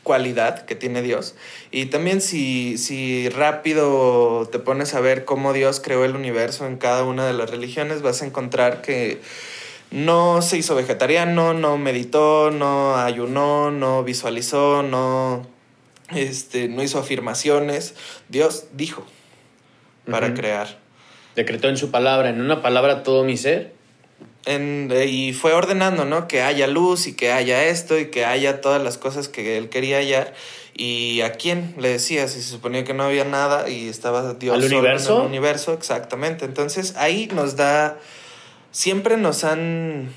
[0.03, 1.35] cualidad que tiene Dios.
[1.71, 6.75] Y también si, si rápido te pones a ver cómo Dios creó el universo en
[6.75, 9.21] cada una de las religiones, vas a encontrar que
[9.91, 15.47] no se hizo vegetariano, no meditó, no ayunó, no visualizó, no,
[16.15, 17.95] este, no hizo afirmaciones.
[18.29, 19.05] Dios dijo
[20.09, 20.79] para crear.
[21.35, 23.77] Decretó en su palabra, en una palabra todo mi ser
[25.05, 26.27] y fue ordenando, ¿no?
[26.27, 29.69] Que haya luz y que haya esto y que haya todas las cosas que él
[29.69, 30.33] quería hallar.
[30.73, 32.27] ¿Y a quién le decía?
[32.27, 35.15] Si se suponía que no había nada y estaba Dios ¿Al universo?
[35.17, 36.45] En el universo, exactamente.
[36.45, 37.97] Entonces ahí nos da,
[38.71, 40.13] siempre nos han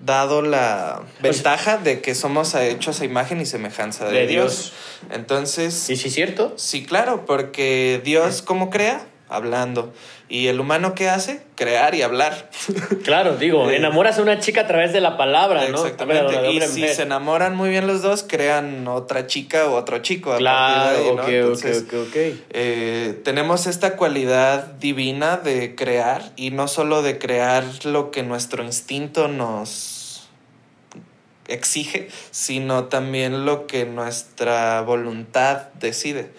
[0.00, 4.72] dado la ventaja de que somos hechos a imagen y semejanza de, Dios.
[5.10, 5.90] Entonces...
[5.90, 6.54] ¿Y si es cierto?
[6.56, 9.06] Sí, claro, porque Dios, ¿cómo crea?
[9.30, 9.92] Hablando.
[10.30, 11.42] ¿Y el humano qué hace?
[11.54, 12.50] Crear y hablar.
[13.04, 15.78] Claro, digo, enamoras a una chica a través de la palabra, ¿no?
[15.78, 16.50] Exactamente.
[16.52, 20.36] y si se enamoran muy bien los dos, crean otra chica o otro chico.
[20.36, 21.64] Claro, ok, ok,
[21.94, 22.16] ok,
[22.50, 28.62] eh, tenemos esta cualidad divina de crear y no solo de crear lo que nuestro
[28.62, 29.98] instinto nos
[31.48, 36.30] exige, sino también lo que nuestra voluntad decide.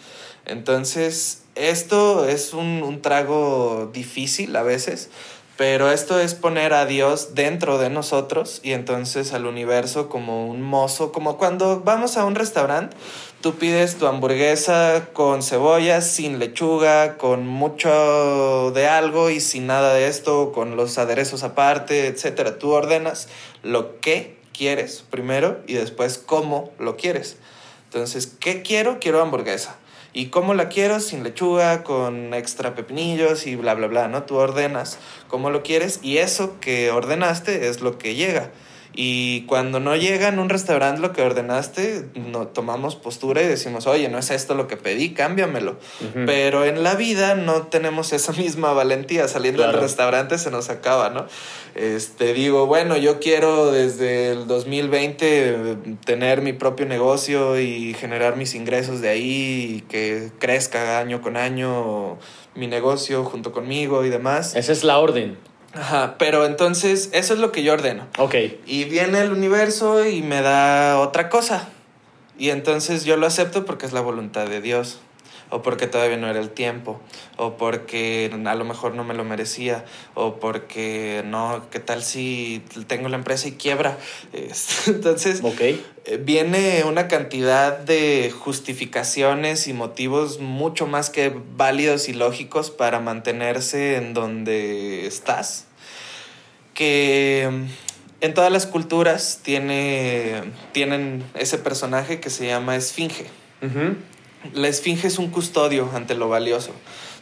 [0.46, 5.10] Entonces, esto es un, trago difícil a veces,
[5.58, 10.62] pero esto es poner a Dios dentro de nosotros y entonces al universo como un
[10.62, 12.96] mozo, como cuando vamos a un restaurante,
[13.42, 19.94] tú pides tu hamburguesa con cebolla, sin lechuga, con mucho de algo y sin nada
[19.94, 22.58] de esto, con los aderezos aparte, etcétera.
[22.58, 23.28] Tú ordenas
[23.64, 27.36] lo que quieres primero y después cómo lo quieres.
[27.84, 29.00] Entonces, ¿qué quiero?
[29.02, 29.76] Quiero hamburguesa.
[30.12, 31.00] ¿Y cómo la quiero?
[31.00, 34.24] Sin lechuga, con extra pepinillos y bla, bla, bla, ¿no?
[34.24, 38.52] Tú ordenas cómo lo quieres y eso que ordenaste es lo que llega.
[38.94, 43.88] Y cuando no llega en un restaurante lo que ordenaste, no, tomamos postura y decimos,
[43.88, 45.78] oye, no es esto lo que pedí, cámbiamelo.
[46.26, 49.28] Pero en la vida no tenemos esa misma valentía.
[49.28, 51.28] Saliendo del restaurante se nos acaba, ¿no?
[51.76, 58.56] Este, digo, bueno, yo quiero desde el 2020 tener mi propio negocio y generar mis
[58.56, 62.18] ingresos de ahí y que crezca año con año
[62.56, 64.56] mi negocio junto conmigo y demás.
[64.56, 65.38] Esa es la orden.
[65.74, 68.08] Ajá, pero entonces eso es lo que yo ordeno.
[68.18, 68.36] Ok.
[68.66, 71.70] Y viene el universo y me da otra cosa.
[72.38, 75.00] Y entonces yo lo acepto porque es la voluntad de Dios.
[75.50, 77.00] O porque todavía no era el tiempo,
[77.38, 82.64] o porque a lo mejor no me lo merecía, o porque no, ¿qué tal si
[82.88, 83.98] tengo la empresa y quiebra?
[84.88, 85.84] Entonces, okay.
[86.06, 93.00] Eh, viene una cantidad de justificaciones y motivos mucho más que válidos y lógicos para
[93.00, 95.66] mantenerse en donde estás,
[96.74, 97.50] que
[98.22, 103.26] en todas las culturas tiene, tienen ese personaje que se llama esfinge.
[104.54, 106.72] La esfinge es un custodio ante lo valioso.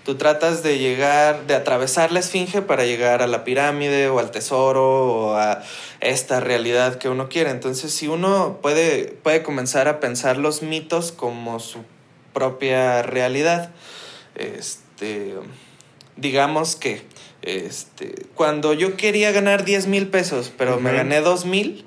[0.06, 4.32] Tú tratas de llegar, de atravesar la esfinge para llegar a la pirámide o al
[4.32, 5.64] tesoro o a
[6.00, 7.50] esta realidad que uno quiere.
[7.50, 11.80] Entonces, si uno puede, puede comenzar a pensar los mitos como su
[12.34, 13.72] propia realidad,
[14.36, 15.34] este,
[16.16, 17.02] digamos que
[17.42, 21.86] este, cuando yo quería ganar 10 mil pesos, pero me gané 2 mil,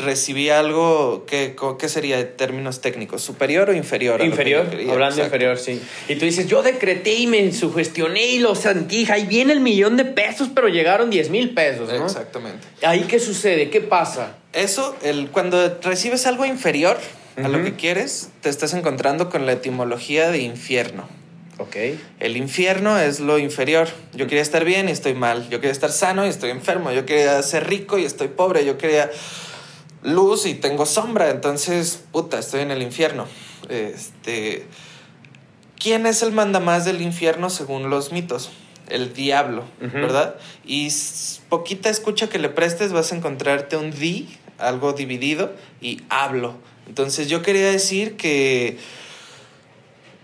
[0.00, 3.22] recibí algo que, ¿qué sería de términos técnicos?
[3.22, 4.20] ¿Superior o inferior?
[4.22, 5.80] Inferior, hablando inferior, sí.
[6.08, 9.96] Y tú dices, yo decreté y me sugestioné y lo sentí, ahí viene el millón
[9.96, 12.04] de pesos, pero llegaron 10 mil pesos, ¿no?
[12.04, 12.66] Exactamente.
[12.82, 13.70] ¿Ahí qué sucede?
[13.70, 14.36] ¿Qué pasa?
[14.52, 16.98] Eso, el, cuando recibes algo inferior
[17.36, 21.08] a lo que quieres, te estás encontrando con la etimología de infierno.
[22.18, 23.88] El infierno es lo inferior.
[24.14, 25.48] Yo quería estar bien y estoy mal.
[25.50, 26.90] Yo quería estar sano y estoy enfermo.
[26.90, 28.64] Yo quería ser rico y estoy pobre.
[28.64, 29.10] Yo quería
[30.02, 31.30] luz y tengo sombra.
[31.30, 33.26] Entonces, puta, estoy en el infierno.
[33.68, 34.66] Este.
[35.78, 38.50] ¿Quién es el mandamás del infierno según los mitos?
[38.88, 40.34] El diablo, ¿verdad?
[40.64, 40.88] Y
[41.48, 46.56] poquita escucha que le prestes vas a encontrarte un di, algo dividido, y hablo.
[46.86, 48.78] Entonces yo quería decir que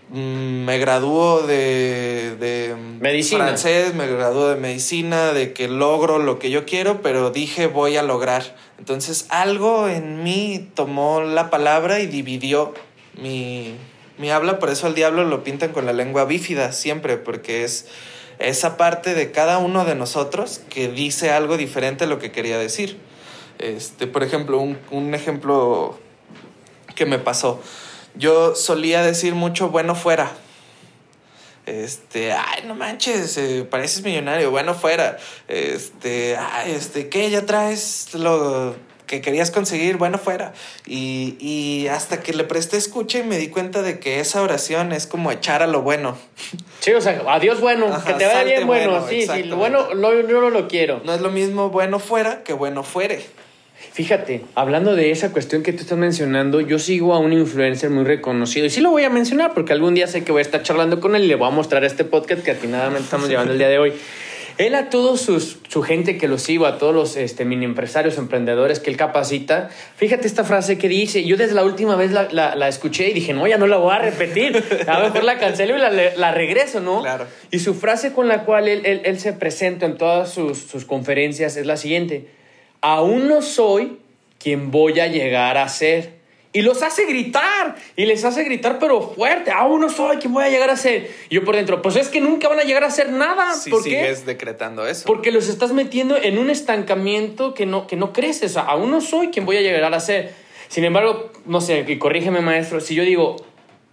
[0.09, 3.45] me graduó de, de medicina.
[3.45, 7.97] francés, me graduó de medicina, de que logro lo que yo quiero, pero dije voy
[7.97, 8.55] a lograr.
[8.79, 12.73] Entonces algo en mí tomó la palabra y dividió
[13.21, 13.75] mi,
[14.17, 17.87] mi habla, por eso al diablo lo pintan con la lengua bífida siempre, porque es
[18.39, 22.57] esa parte de cada uno de nosotros que dice algo diferente a lo que quería
[22.57, 22.97] decir.
[23.59, 25.99] Este, por ejemplo, un, un ejemplo
[26.95, 27.61] que me pasó
[28.17, 30.31] yo solía decir mucho bueno fuera.
[31.65, 35.17] Este, ay, no manches, eh, pareces millonario, bueno fuera.
[35.49, 37.29] Este, ay, este, ¿qué?
[37.29, 38.75] Ya traes lo
[39.05, 40.53] que querías conseguir, bueno fuera.
[40.85, 44.91] Y, y hasta que le presté escucha y me di cuenta de que esa oración
[44.91, 46.17] es como echar a lo bueno.
[46.79, 49.05] Sí, o sea, adiós bueno, que te vaya bien bueno.
[49.09, 51.01] sí, sí, lo bueno lo, yo no lo quiero.
[51.03, 53.25] No es lo mismo bueno fuera que bueno fuere.
[53.97, 58.03] Fíjate, hablando de esa cuestión que tú estás mencionando, yo sigo a un influencer muy
[58.03, 60.61] reconocido y sí lo voy a mencionar porque algún día sé que voy a estar
[60.61, 63.57] charlando con él y le voy a mostrar este podcast que atinadamente estamos llevando el
[63.57, 63.93] día de hoy.
[64.59, 68.19] Él a todos sus, su gente que lo sigo, a todos los este, mini empresarios,
[68.19, 72.27] emprendedores que él capacita, fíjate esta frase que dice, yo desde la última vez la,
[72.31, 75.39] la, escuché y dije, no, ya no la voy a repetir, a lo mejor la
[75.39, 77.01] cancelo y la, la regreso, ¿no?
[77.01, 77.25] Claro.
[77.49, 80.85] Y su frase con la cual él, él, él se presenta en todas sus, sus
[80.85, 82.36] conferencias es la siguiente,
[82.93, 83.97] aún no soy
[84.39, 86.17] quien voy a llegar a ser.
[86.53, 89.51] Y los hace gritar, y les hace gritar, pero fuerte.
[89.51, 91.11] Aún no soy quien voy a llegar a ser.
[91.29, 93.53] Y yo por dentro, pues es que nunca van a llegar a ser nada.
[93.53, 95.03] Si sigues decretando eso.
[95.05, 98.51] Porque los estás metiendo en un estancamiento que no, que no creces.
[98.51, 100.33] O sea, aún no soy quien voy a llegar a ser.
[100.69, 103.35] Sin embargo, no sé, y corrígeme maestro, si yo digo,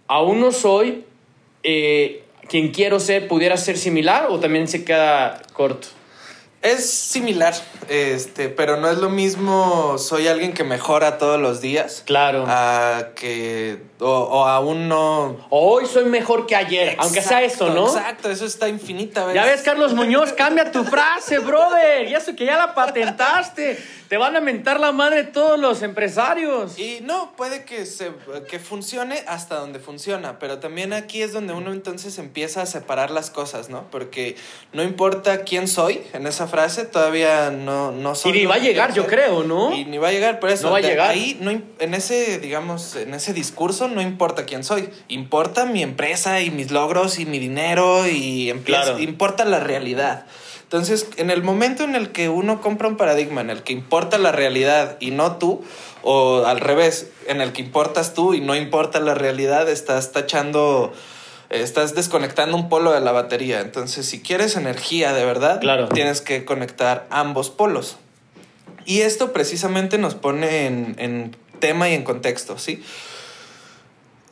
[0.07, 1.05] aún no soy
[1.63, 5.87] eh, quien quiero ser, ¿pudiera ser similar o también se queda corto?
[6.65, 7.53] Es similar,
[7.89, 12.01] este, pero no es lo mismo soy alguien que mejora todos los días.
[12.07, 12.43] Claro.
[12.47, 13.83] A que.
[13.99, 15.45] O, aún no.
[15.51, 17.85] Hoy soy mejor que ayer, aunque sea eso, ¿no?
[17.85, 19.31] Exacto, eso está infinita.
[19.31, 22.07] Ya ves, Carlos Muñoz, cambia tu frase, brother.
[22.07, 23.77] Y eso que ya la patentaste.
[24.07, 26.77] Te van a mentar la madre todos los empresarios.
[26.77, 28.11] Y no, puede que, se,
[28.47, 33.09] que funcione hasta donde funciona, pero también aquí es donde uno entonces empieza a separar
[33.09, 33.89] las cosas, ¿no?
[33.89, 34.35] Porque
[34.73, 38.31] no importa quién soy en esa frase, todavía no, no soy.
[38.31, 39.75] Y ni va a llegar, yo creo, ¿no?
[39.75, 40.67] Y ni va a llegar, por eso.
[40.67, 41.09] No va a llegar.
[41.09, 44.89] Ahí, no, en ese, digamos, en ese discurso no importa quién soy.
[45.07, 48.99] Importa mi empresa y mis logros y mi dinero y claro.
[48.99, 50.25] importa la realidad.
[50.63, 53.94] Entonces, en el momento en el que uno compra un paradigma en el que importa
[54.17, 55.63] la realidad y no tú,
[56.03, 60.93] o al revés, en el que importas tú y no importa la realidad, estás tachando,
[61.49, 63.61] estás desconectando un polo de la batería.
[63.61, 65.61] Entonces, si quieres energía de verdad,
[65.93, 67.97] tienes que conectar ambos polos.
[68.85, 72.83] Y esto precisamente nos pone en, en tema y en contexto, ¿sí?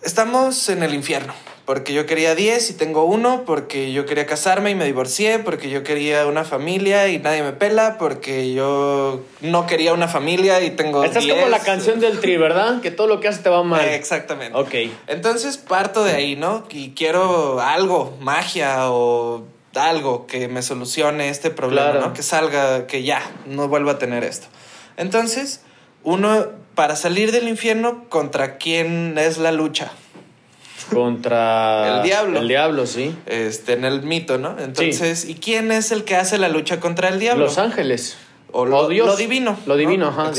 [0.04, 1.34] Estamos en el infierno
[1.66, 5.70] porque yo quería 10 y tengo uno, porque yo quería casarme y me divorcié, porque
[5.70, 10.72] yo quería una familia y nadie me pela, porque yo no quería una familia y
[10.72, 12.82] tengo Esta es como la canción del tri, ¿verdad?
[12.82, 13.88] Que todo lo que haces te va mal.
[13.88, 14.58] exactamente.
[14.58, 14.92] Ok.
[15.08, 16.66] Entonces parto de ahí, ¿no?
[16.70, 19.46] Y quiero algo, magia o
[19.76, 22.14] algo que me solucione este problema, ¿no?
[22.14, 24.48] Que salga, que ya, no vuelva a tener esto.
[24.98, 25.62] Entonces,
[26.04, 29.94] uno, para salir del infierno, ¿contra quién es la lucha?
[30.94, 32.40] Contra el diablo.
[32.40, 33.16] El diablo, sí.
[33.26, 34.58] Este, en el mito, ¿no?
[34.60, 37.46] Entonces, ¿y quién es el que hace la lucha contra el diablo?
[37.46, 38.18] Los ángeles.
[38.52, 39.08] O lo, Dios.
[39.08, 39.58] Lo divino.
[39.66, 40.32] Lo divino, ajá,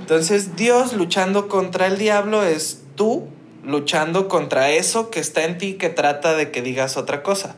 [0.00, 3.28] Entonces, Dios luchando contra el diablo es tú
[3.64, 7.56] luchando contra eso que está en ti que trata de que digas otra cosa.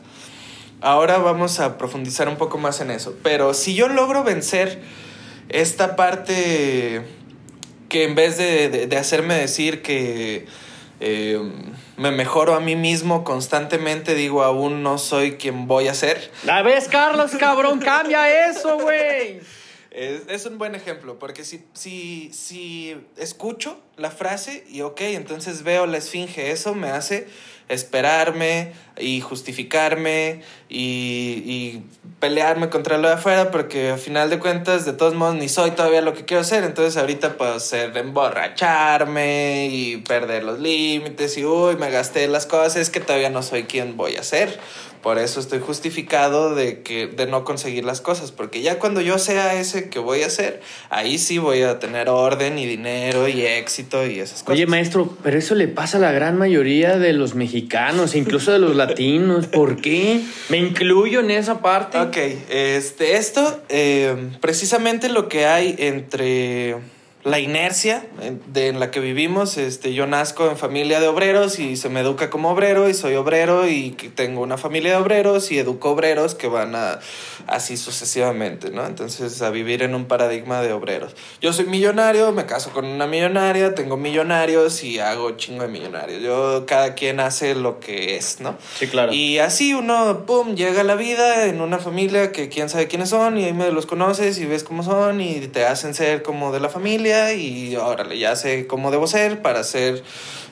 [0.81, 3.15] Ahora vamos a profundizar un poco más en eso.
[3.23, 4.79] Pero si yo logro vencer
[5.49, 7.03] esta parte
[7.89, 10.45] que en vez de, hacerme decir que
[10.99, 11.39] eh,
[11.97, 16.31] me mejoro a mí mismo constantemente, digo, aún no soy quien voy a ser.
[16.43, 19.41] La ves, Carlos, cabrón, cambia eso, güey.
[19.89, 25.87] Es, un buen ejemplo, porque si, si, si escucho la frase y ok, entonces veo
[25.87, 27.27] la esfinge, eso me hace
[27.69, 31.83] esperarme y justificarme y, y,
[32.19, 35.69] pelearme contra lo de afuera porque al final de cuentas de todos modos ni soy
[35.71, 36.63] todavía lo que quiero ser.
[36.63, 42.77] Entonces ahorita puedo ser emborracharme y perder los límites y uy me gasté las cosas
[42.77, 44.59] es que todavía no soy quien voy a ser
[45.01, 49.17] por eso estoy justificado de que de no conseguir las cosas, porque ya cuando yo
[49.19, 53.45] sea ese que voy a ser, ahí sí voy a tener orden y dinero y
[53.45, 54.55] éxito y esas cosas.
[54.55, 58.59] Oye, maestro, pero eso le pasa a la gran mayoría de los mexicanos, incluso de
[58.59, 59.47] los latinos.
[59.47, 60.21] ¿Por qué?
[60.49, 61.99] Me incluyo en esa parte.
[61.99, 62.17] Ok,
[62.49, 66.75] este, esto, eh, precisamente lo que hay entre
[67.23, 68.05] la inercia
[68.47, 69.57] de, en la que vivimos.
[69.57, 73.15] Este, yo nazco en familia de obreros y se me educa como obrero y soy
[73.15, 76.99] obrero y tengo una familia de obreros y educo obreros que van a
[77.47, 78.85] así sucesivamente, ¿no?
[78.85, 81.15] Entonces a vivir en un paradigma de obreros.
[81.41, 86.21] Yo soy millonario, me caso con una millonaria, tengo millonarios y hago chingo de millonarios.
[86.21, 88.57] Yo, cada quien hace lo que es, ¿no?
[88.77, 89.13] Sí, claro.
[89.13, 93.09] Y así uno, pum, llega a la vida en una familia que quién sabe quiénes
[93.09, 96.51] son y ahí me los conoces y ves cómo son y te hacen ser como
[96.51, 100.03] de la familia y órale, ya sé cómo debo ser para ser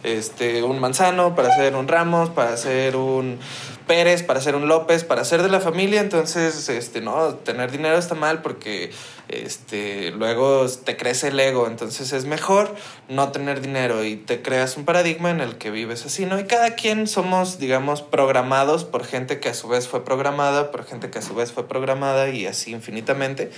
[0.05, 3.39] este, un Manzano, para ser un Ramos, para ser un
[3.87, 6.01] Pérez, para ser un López, para ser de la familia.
[6.01, 8.91] Entonces, este, no, tener dinero está mal porque
[9.27, 11.67] este, luego te crece el ego.
[11.67, 12.75] Entonces es mejor
[13.09, 16.39] no tener dinero y te creas un paradigma en el que vives así, ¿no?
[16.39, 20.85] Y cada quien somos, digamos, programados por gente que a su vez fue programada, por
[20.85, 23.51] gente que a su vez fue programada y así infinitamente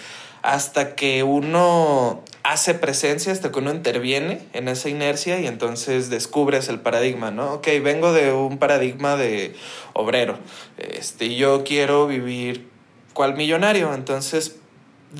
[0.48, 6.70] hasta que uno hace presencia, hasta que uno interviene en esa inercia y entonces descubres
[6.70, 7.56] el paradigma, ¿no?
[7.56, 9.54] Ok, vengo de un paradigma de
[9.92, 10.38] obrero,
[10.78, 12.70] este, yo quiero vivir
[13.14, 14.56] cual millonario, entonces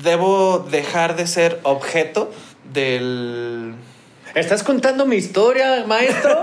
[0.02, 2.32] debo dejar de ser objeto
[2.72, 3.74] del
[4.34, 6.42] ¿Estás contando mi historia, maestro?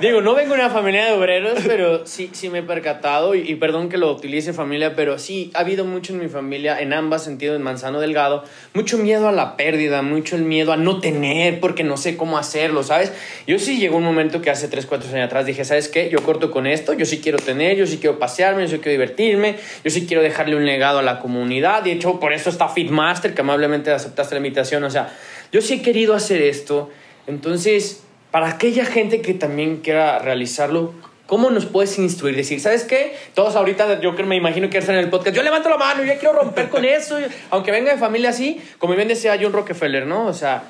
[0.00, 3.54] Digo, no vengo de una familia de obreros, pero sí, sí me he percatado, y,
[3.54, 7.22] perdón que lo utilice familia, pero sí ha habido mucho en mi familia, en ambas
[7.22, 8.42] sentidos, en Manzano Delgado,
[8.74, 12.38] mucho miedo a la pérdida, mucho el miedo a no tener, porque no sé cómo
[12.38, 13.12] hacerlo, ¿sabes?
[13.46, 16.10] Yo sí llegó un momento que hace 3, 4 años atrás dije, ¿sabes qué?
[16.10, 18.92] Yo corto con esto, yo sí quiero tener, yo sí quiero pasearme, yo sí quiero
[18.92, 22.68] divertirme, yo sí quiero dejarle un legado a la comunidad, de hecho, por eso está
[22.68, 25.16] Fitmaster, que amablemente aceptaste la invitación, o sea,
[25.52, 26.90] yo sí he querido hacer esto,
[27.26, 30.92] entonces, para aquella gente que también quiera realizarlo,
[31.26, 32.36] ¿cómo nos puedes instruir?
[32.36, 33.14] Decir, ¿sabes qué?
[33.34, 36.12] Todos ahorita, yo me imagino que están en el podcast, yo levanto la mano, yo
[36.18, 37.18] quiero romper con eso,
[37.50, 40.26] aunque venga de familia así, como bien decía John Rockefeller, ¿no?
[40.26, 40.64] O sea,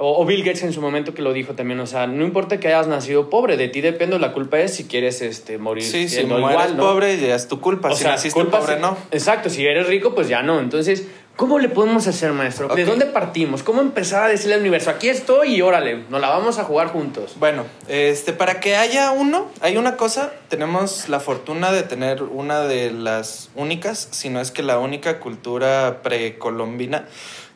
[0.00, 2.68] o, Bill Gates en su momento que lo dijo también, o sea, no importa que
[2.68, 6.20] hayas nacido pobre, de ti depende, la culpa es si quieres este, morir sí, si
[6.20, 8.96] igual, pobre ya es tu culpa, si naciste pobre no.
[9.10, 12.66] Exacto, si eres rico pues ya no, entonces ¿Cómo le podemos hacer, maestro?
[12.74, 13.62] ¿De dónde partimos?
[13.62, 16.88] ¿Cómo empezar a decirle al universo, aquí estoy y órale, nos la vamos a jugar
[16.88, 17.36] juntos?
[17.38, 22.62] Bueno, este, para que haya uno, hay una cosa, tenemos la fortuna de tener una
[22.62, 27.06] de las únicas, si no es que la única cultura precolombina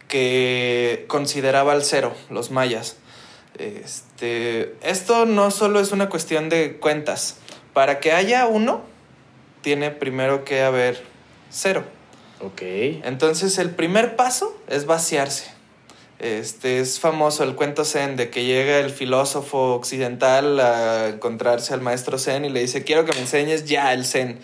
[0.07, 2.99] que consideraba el cero, los mayas.
[3.59, 7.39] Este, esto no solo es una cuestión de cuentas.
[7.73, 8.83] Para que haya uno,
[9.61, 11.03] tiene primero que haber
[11.51, 11.83] cero.
[12.43, 12.63] Ok.
[13.05, 15.51] Entonces el primer paso es vaciarse.
[16.19, 21.81] Este es famoso el cuento Zen de que llega el filósofo occidental a encontrarse al
[21.81, 24.39] maestro Zen y le dice, quiero que me enseñes ya el Zen.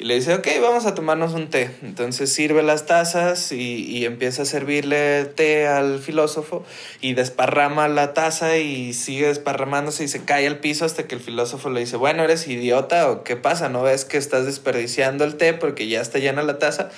[0.00, 1.70] Y le dice, ok, vamos a tomarnos un té.
[1.82, 6.64] Entonces sirve las tazas y, y empieza a servirle té al filósofo
[7.02, 11.20] y desparrama la taza y sigue desparramándose y se cae al piso hasta que el
[11.20, 15.36] filósofo le dice, bueno, eres idiota o qué pasa, ¿no ves que estás desperdiciando el
[15.36, 16.88] té porque ya está llena la taza?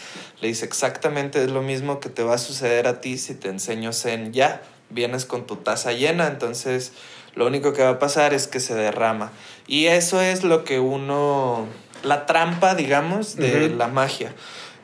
[0.40, 3.48] Le dice, exactamente es lo mismo que te va a suceder a ti si te
[3.48, 4.62] enseño Zen ya.
[4.90, 6.92] Vienes con tu taza llena, entonces
[7.34, 9.32] lo único que va a pasar es que se derrama.
[9.66, 11.66] Y eso es lo que uno
[12.02, 14.34] la trampa, digamos, de la magia.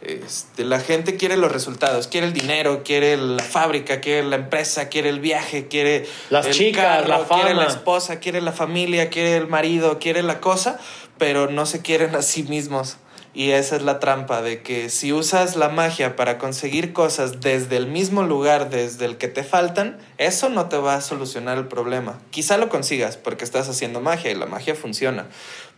[0.01, 4.89] Este, la gente quiere los resultados, quiere el dinero, quiere la fábrica, quiere la empresa,
[4.89, 7.43] quiere el viaje, quiere las chicas, la fama.
[7.43, 10.79] quiere la esposa, quiere la familia, quiere el marido, quiere la cosa,
[11.19, 12.99] pero no se quieren a sí mismos.
[13.35, 17.77] Y esa es la trampa de que si usas la magia para conseguir cosas desde
[17.77, 21.69] el mismo lugar, desde el que te faltan, eso no te va a solucionar el
[21.69, 22.19] problema.
[22.31, 25.27] Quizá lo consigas porque estás haciendo magia y la magia funciona.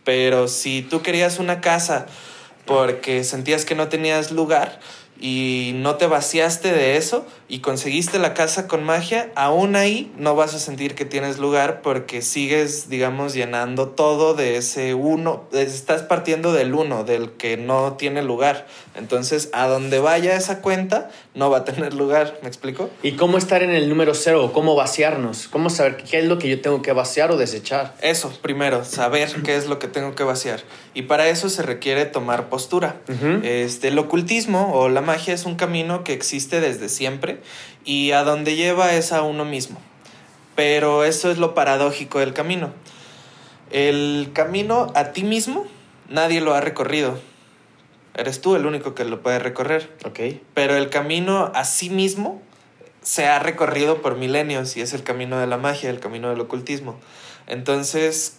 [0.03, 2.07] Pero si tú querías una casa
[2.65, 4.79] porque sentías que no tenías lugar
[5.21, 10.35] y no te vaciaste de eso y conseguiste la casa con magia, aún ahí no
[10.35, 16.01] vas a sentir que tienes lugar porque sigues, digamos, llenando todo de ese uno, estás
[16.01, 18.67] partiendo del uno, del que no tiene lugar.
[18.95, 22.89] Entonces, a donde vaya esa cuenta, no va a tener lugar, ¿me explico?
[23.03, 24.51] ¿Y cómo estar en el número cero?
[24.53, 25.47] ¿Cómo vaciarnos?
[25.47, 27.93] ¿Cómo saber qué es lo que yo tengo que vaciar o desechar?
[28.01, 30.61] Eso, primero, saber qué es lo que tengo que vaciar.
[30.93, 32.95] Y para eso se requiere tomar postura.
[33.43, 37.41] este, el ocultismo o la magia es un camino que existe desde siempre
[37.83, 39.77] y a donde lleva es a uno mismo.
[40.55, 42.71] Pero eso es lo paradójico del camino.
[43.71, 45.67] El camino a ti mismo
[46.07, 47.19] nadie lo ha recorrido.
[48.13, 49.93] Eres tú el único que lo puede recorrer.
[50.05, 50.19] Ok.
[50.53, 52.41] Pero el camino a sí mismo
[53.01, 56.39] se ha recorrido por milenios y es el camino de la magia, el camino del
[56.39, 56.97] ocultismo.
[57.47, 58.37] Entonces,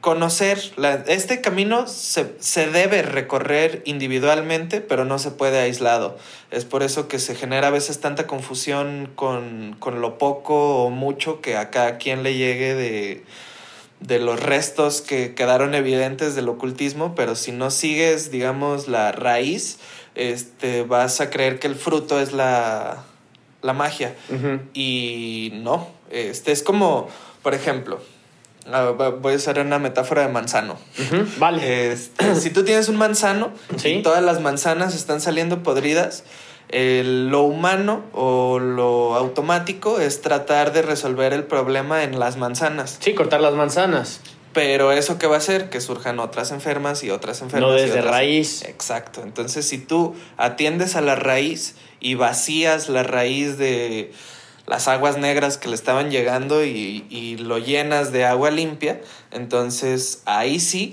[0.00, 0.58] conocer,
[1.06, 2.24] este camino se,
[2.70, 6.16] debe recorrer individualmente, pero no se puede aislado.
[6.50, 11.40] Es por eso que se genera a veces tanta confusión con, lo poco o mucho
[11.40, 13.24] que a cada quien le llegue de,
[14.00, 19.78] de los restos que quedaron evidentes del ocultismo, pero si no sigues, digamos, la raíz,
[20.14, 23.04] este, vas a creer que el fruto es la,
[23.62, 24.14] magia.
[24.72, 27.08] Y no, este es como,
[27.42, 28.00] por ejemplo,
[29.20, 30.78] voy a usar una metáfora de manzano.
[31.38, 31.92] vale.
[31.92, 33.52] Este, si tú tienes un manzano
[33.84, 36.24] y todas las manzanas están saliendo podridas,
[36.72, 42.98] lo humano o lo automático es tratar de resolver el problema en las manzanas.
[43.00, 44.20] Sí, cortar las manzanas.
[44.52, 47.70] Pero eso que va a hacer que surjan otras enfermas y otras enfermas.
[47.70, 48.64] No desde raíz.
[48.64, 49.22] Exacto.
[49.22, 54.12] Entonces, si tú atiendes a la raíz y vacías la raíz de
[54.70, 59.00] las aguas negras que le estaban llegando y, lo llenas de agua limpia,
[59.32, 60.92] entonces ahí sí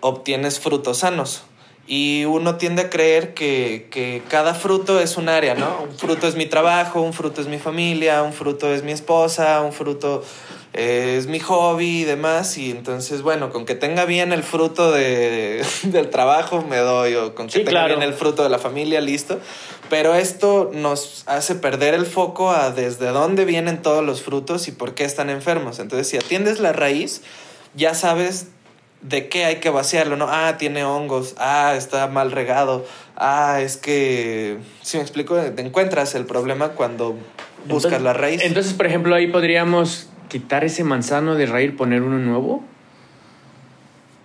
[0.00, 1.42] obtienes frutos sanos.
[1.86, 5.82] Y uno tiende a creer que, que, cada fruto es un área, ¿no?
[5.82, 9.60] Un fruto es mi trabajo, un fruto es mi familia, un fruto es mi esposa,
[9.60, 10.24] un fruto
[10.72, 12.56] es mi hobby y demás.
[12.58, 17.34] Y entonces, bueno, con que tenga bien el fruto de, del trabajo me doy, o
[17.34, 19.40] con que tenga bien el fruto de la familia, listo.
[19.90, 24.72] Pero esto nos hace perder el foco a desde dónde vienen todos los frutos y
[24.72, 25.78] por qué están enfermos.
[25.78, 27.22] Entonces, si atiendes la raíz,
[27.74, 28.48] ya sabes
[29.02, 30.28] de qué hay que vaciarlo, ¿no?
[30.30, 36.14] Ah, tiene hongos, ah, está mal regado, ah, es que, si me explico, te encuentras
[36.14, 37.16] el problema cuando
[37.66, 38.40] buscas la raíz.
[38.44, 42.64] Entonces, por ejemplo, ahí podríamos quitar ese manzano de raíz, poner uno nuevo?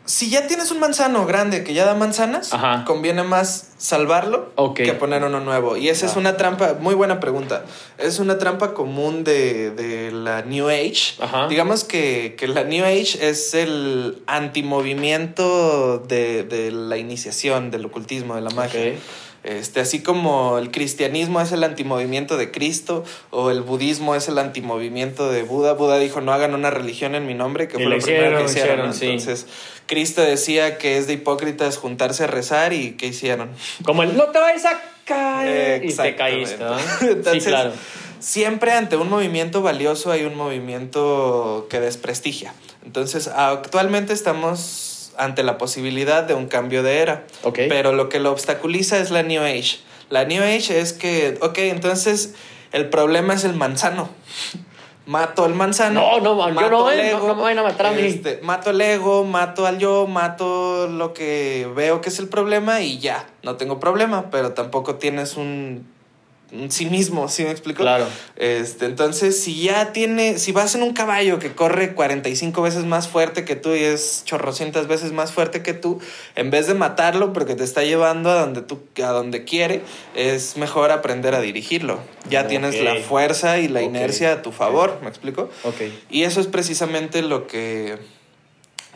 [0.05, 2.51] Si ya tienes un manzano grande que ya da manzanas,
[2.85, 5.75] conviene más salvarlo que poner uno nuevo.
[5.75, 7.65] Y esa es una trampa, muy buena pregunta.
[7.97, 11.17] Es una trampa común de, la New Age.
[11.49, 18.41] Digamos que, la New Age es el antimovimiento de, de la iniciación, del ocultismo, de
[18.41, 18.93] la magia.
[19.47, 24.39] Este, así como el cristianismo es el antimovimiento de Cristo o el budismo es el
[24.39, 25.71] antimovimiento de Buda.
[25.71, 28.91] Buda dijo, no hagan una religión en mi nombre, que fue lo primero que hicieron.
[28.91, 29.47] Entonces,
[29.85, 33.51] Cristo decía que es de hipócritas juntarse a rezar y ¿qué hicieron?
[33.85, 36.57] Como el, no te vayas a caer y te caíste.
[37.01, 37.71] Entonces, sí, claro.
[38.19, 42.53] Siempre ante un movimiento valioso hay un movimiento que desprestigia.
[42.83, 44.86] Entonces, actualmente estamos
[45.18, 47.26] ante la posibilidad de un cambio de era.
[47.53, 49.80] Pero lo que lo obstaculiza es la New Age.
[50.09, 52.36] La New Age es que, ok, entonces
[52.72, 54.09] el problema es el manzano.
[55.05, 56.01] Mato el manzano.
[56.01, 58.01] No, no, yo no, ego, no, me vayan a matar a mí.
[58.01, 62.82] Este, mato el ego, mato al yo, mato lo que veo que es el problema
[62.82, 65.88] y ya, no tengo problema, pero tampoco tienes un
[66.69, 67.83] sí mismo, ¿sí me explico?
[67.83, 68.05] Claro.
[68.37, 73.07] Este, entonces, si ya tiene, si vas en un caballo que corre 45 veces más
[73.07, 75.99] fuerte que tú y es chorrocientas veces más fuerte que tú,
[76.35, 79.81] en vez de matarlo porque te está llevando a donde tú, a donde quiere,
[80.15, 81.99] es mejor aprender a dirigirlo.
[82.29, 85.49] Ya tienes la fuerza y la inercia a tu favor, ¿me explico?
[85.63, 85.81] Ok.
[86.09, 87.97] Y eso es precisamente lo que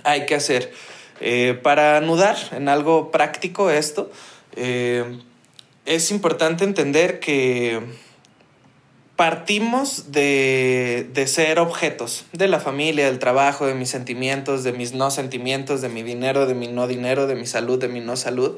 [0.04, 0.72] hay que hacer.
[1.20, 4.12] Eh, para anudar en algo práctico esto,
[4.56, 5.04] eh,
[5.86, 7.82] es importante entender que
[9.16, 14.94] partimos de, de, ser objetos de la familia, del trabajo, de mis sentimientos, de mis
[14.94, 18.16] no sentimientos, de mi dinero, de mi no dinero, de mi salud, de mi no
[18.16, 18.58] salud.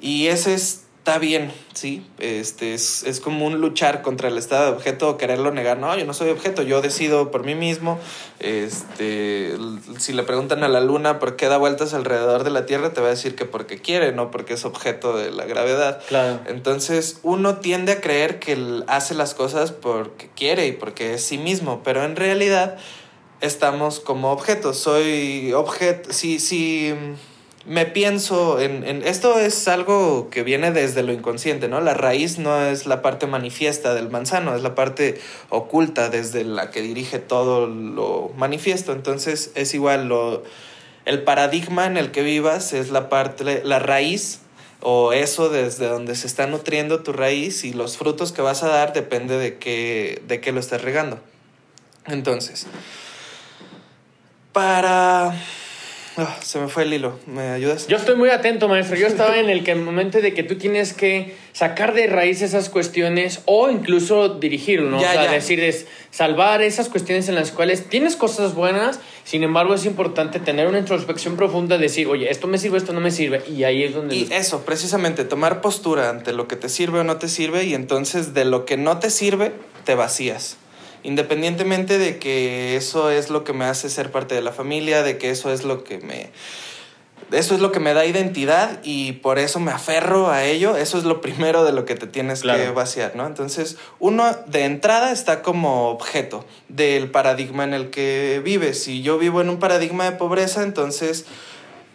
[0.00, 4.64] Y ese es está bien, sí, este, es, es, como un luchar contra el estado
[4.64, 5.76] de objeto o quererlo negar.
[5.76, 7.98] No, yo no soy objeto, yo decido por mí mismo.
[8.40, 9.54] Este,
[9.98, 13.02] si le preguntan a la luna por qué da vueltas alrededor de la Tierra, te
[13.02, 16.00] va a decir que porque quiere, no porque es objeto de la gravedad.
[16.08, 16.40] Claro.
[16.46, 21.36] Entonces, uno tiende a creer que hace las cosas porque quiere y porque es sí
[21.36, 22.78] mismo, pero en realidad
[23.42, 24.78] estamos como objetos.
[24.78, 26.94] Soy objeto, sí, sí
[27.66, 31.80] me pienso en, en, esto es algo que viene desde lo inconsciente, ¿no?
[31.80, 36.70] La raíz no es la parte manifiesta del manzano, es la parte oculta desde la
[36.70, 38.92] que dirige todo lo manifiesto.
[38.92, 40.42] Entonces es igual lo
[41.06, 44.40] el paradigma en el que vivas es la parte la raíz
[44.80, 48.68] o eso desde donde se está nutriendo tu raíz y los frutos que vas a
[48.68, 51.18] dar depende de qué de qué lo estés regando.
[52.06, 52.66] Entonces,
[54.52, 55.34] para
[56.16, 57.18] Ah, se me fue el hilo.
[57.26, 57.88] ¿Me ayudas?
[57.88, 58.96] Yo estoy muy atento, maestro.
[58.96, 62.40] Yo estaba en el, que, el momento de que tú tienes que sacar de raíz
[62.40, 64.98] esas cuestiones o incluso dirigirlo, ¿no?
[64.98, 69.74] o sea, decir, es salvar esas cuestiones en las cuales tienes cosas buenas, sin embargo
[69.74, 73.42] es importante tener una introspección profunda, decir, oye, esto me sirve, esto no me sirve.
[73.48, 74.14] Y ahí es donde...
[74.14, 77.74] Y eso, precisamente, tomar postura ante lo que te sirve o no te sirve y
[77.74, 79.52] entonces de lo que no te sirve,
[79.84, 80.58] te vacías
[81.04, 85.18] independientemente de que eso es lo que me hace ser parte de la familia, de
[85.18, 86.30] que eso es lo que me
[87.32, 90.76] eso es lo que me da identidad y por eso me aferro a ello.
[90.76, 93.26] Eso es lo primero de lo que te tienes que vaciar, ¿no?
[93.26, 98.82] Entonces, uno de entrada está como objeto del paradigma en el que vives.
[98.82, 101.26] Si yo vivo en un paradigma de pobreza, entonces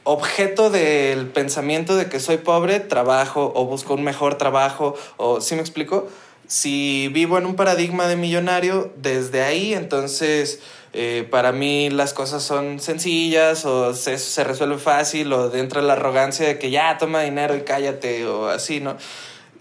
[0.04, 5.56] objeto del pensamiento de que soy pobre, trabajo o busco un mejor trabajo o, ¿sí
[5.56, 6.08] me explico?
[6.50, 10.60] Si vivo en un paradigma de millonario, desde ahí entonces
[10.94, 15.88] eh, para mí las cosas son sencillas o se, se resuelve fácil o dentro de
[15.88, 18.98] la arrogancia de que ya toma dinero y cállate o así, ¿no?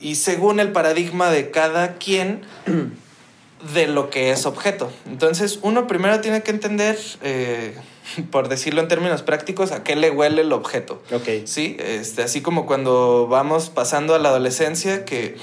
[0.01, 2.41] Y según el paradigma de cada quien,
[3.75, 4.91] de lo que es objeto.
[5.07, 7.75] Entonces, uno primero tiene que entender, eh,
[8.31, 11.03] por decirlo en términos prácticos, a qué le huele el objeto.
[11.13, 11.29] Ok.
[11.45, 15.37] Sí, este, así como cuando vamos pasando a la adolescencia, que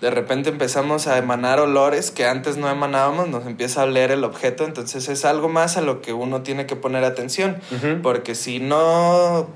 [0.00, 4.24] de repente empezamos a emanar olores que antes no emanábamos, nos empieza a oler el
[4.24, 7.56] objeto, entonces es algo más a lo que uno tiene que poner atención,
[8.02, 9.48] porque si no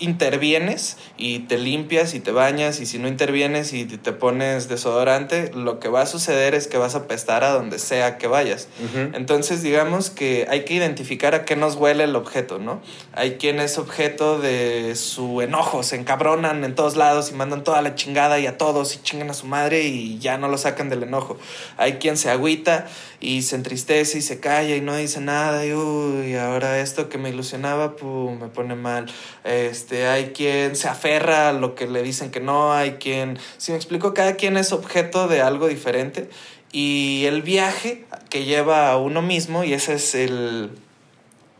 [0.00, 5.52] intervienes y te limpias y te bañas y si no intervienes y te pones desodorante,
[5.54, 8.68] lo que va a suceder es que vas a pestar a donde sea que vayas.
[9.12, 12.80] Entonces, digamos que hay que identificar a qué nos huele el objeto, ¿no?
[13.12, 17.82] Hay quien es objeto de su enojo, se encabronan en todos lados y mandan toda
[17.82, 20.88] la chingada y a todos y chingan a su madre y ya no lo sacan
[20.88, 21.38] del enojo.
[21.76, 22.88] Hay quien se agüita
[23.20, 27.18] y se entristece y se calla y no dice nada y uy, ahora esto que
[27.18, 29.06] me ilusionaba, pum, me pone mal.
[29.44, 33.72] Este, hay quien se aferra a lo que le dicen que no, hay quien, si
[33.72, 36.30] me explico, cada quien es objeto de algo diferente
[36.72, 40.70] y el viaje que lleva a uno mismo y ese es el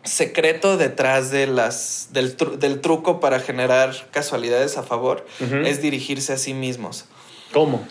[0.03, 5.27] secreto detrás de las, del, del truco para generar casualidades a favor
[5.67, 7.05] es dirigirse a sí mismos.
[7.53, 7.87] ¿Cómo?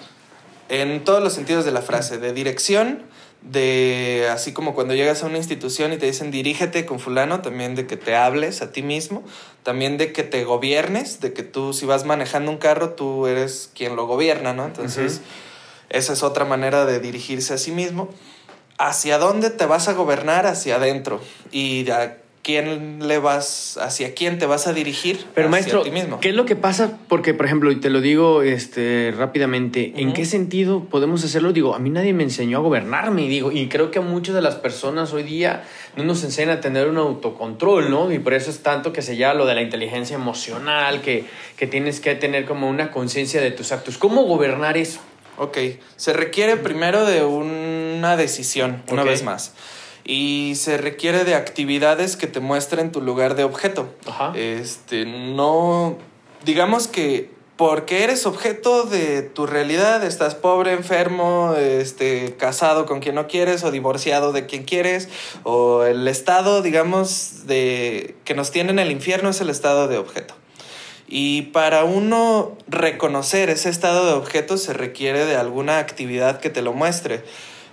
[0.69, 3.03] En todos los sentidos de la frase, de dirección,
[3.41, 7.75] de así como cuando llegas a una institución y te dicen dirígete con fulano, también
[7.75, 9.23] de que te hables a ti mismo,
[9.63, 13.71] también de que te gobiernes, de que tú si vas manejando un carro, tú eres
[13.73, 14.65] quien lo gobierna, ¿no?
[14.65, 15.21] Entonces,
[15.89, 18.09] esa es otra manera de dirigirse a sí mismo.
[18.77, 20.45] ¿Hacia dónde te vas a gobernar?
[20.45, 21.19] Hacia adentro.
[21.51, 21.83] Y
[22.49, 25.23] quién le vas, hacia quién te vas a dirigir.
[25.35, 26.19] Pero maestro, ti mismo.
[26.19, 26.97] ¿qué es lo que pasa?
[27.07, 31.53] Porque, por ejemplo, y te lo digo este, rápidamente, ¿en qué sentido podemos hacerlo?
[31.53, 34.41] Digo, a mí nadie me enseñó a gobernarme, digo, y creo que a muchas de
[34.41, 35.63] las personas hoy día
[35.95, 38.11] no nos enseñan a tener un autocontrol, ¿no?
[38.11, 41.25] Y por eso es tanto que se llama lo de la inteligencia emocional, que,
[41.55, 43.99] que tienes que tener como una conciencia de tus actos.
[43.99, 45.01] ¿Cómo gobernar eso?
[45.37, 45.59] Ok,
[45.97, 49.53] se requiere primero de una decisión, una vez más
[50.05, 53.89] y se requiere de actividades que te muestren tu lugar de objeto.
[54.35, 55.97] Este, no,
[56.45, 57.29] digamos que
[57.59, 63.65] porque eres objeto de tu realidad, estás pobre, enfermo, este, casado con quien no quieres
[63.65, 65.09] o divorciado de quien quieres,
[65.43, 69.97] o el estado, digamos, de que nos tiene en el infierno es el estado de
[69.97, 70.35] objeto.
[71.09, 76.61] Y para uno reconocer ese estado de objeto se requiere de alguna actividad que te
[76.61, 77.25] lo muestre.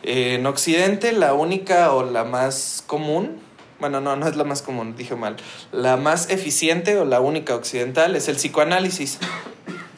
[0.06, 3.40] En Occidente la única o la más común,
[3.80, 5.36] bueno, no, no es la más común, dije mal,
[5.72, 9.18] la más eficiente o la única occidental es el psicoanálisis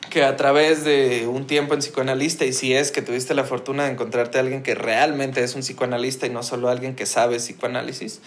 [0.09, 3.84] que a través de un tiempo en psicoanalista, y si es que tuviste la fortuna
[3.84, 7.36] de encontrarte a alguien que realmente es un psicoanalista y no solo alguien que sabe
[7.36, 8.20] psicoanálisis,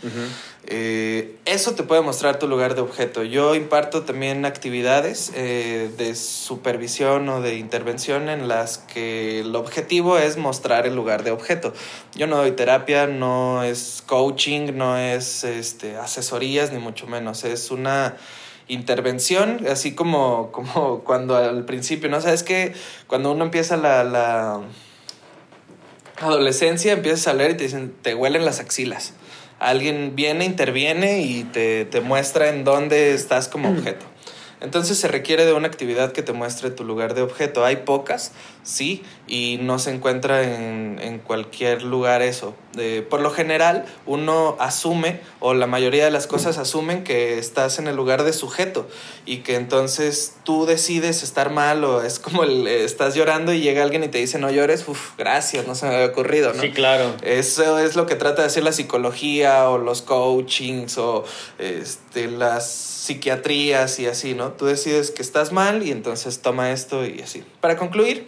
[0.67, 3.23] eh, eso te puede mostrar tu lugar de objeto.
[3.23, 10.17] Yo imparto también actividades eh, de supervisión o de intervención en las que el objetivo
[10.17, 11.73] es mostrar el lugar de objeto.
[12.15, 17.43] Yo no doy terapia, no es coaching, no es este, asesorías, ni mucho menos.
[17.43, 18.15] Es una
[18.71, 22.21] intervención, así como, como cuando al principio, ¿no?
[22.21, 22.73] Sabes que
[23.07, 24.61] cuando uno empieza la, la
[26.19, 29.13] adolescencia, empiezas a leer y te dicen, te huelen las axilas.
[29.59, 34.05] Alguien viene, interviene y te, te muestra en dónde estás como objeto.
[34.61, 37.65] Entonces se requiere de una actividad que te muestre tu lugar de objeto.
[37.65, 38.31] Hay pocas,
[38.63, 42.55] sí, y no se encuentra en, en cualquier lugar eso.
[43.09, 47.87] Por lo general, uno asume, o la mayoría de las cosas asumen que estás en
[47.87, 48.87] el lugar de sujeto
[49.25, 53.83] y que entonces tú decides estar mal o es como el, estás llorando y llega
[53.83, 54.85] alguien y te dice no llores,
[55.17, 56.61] gracias, no se me había ocurrido, ¿no?
[56.61, 57.15] Sí, claro.
[57.23, 61.23] Eso es lo que trata de hacer la psicología o los coachings o
[61.59, 64.53] este, las psiquiatrías y así, ¿no?
[64.53, 67.43] Tú decides que estás mal y entonces toma esto y así.
[67.59, 68.27] Para concluir,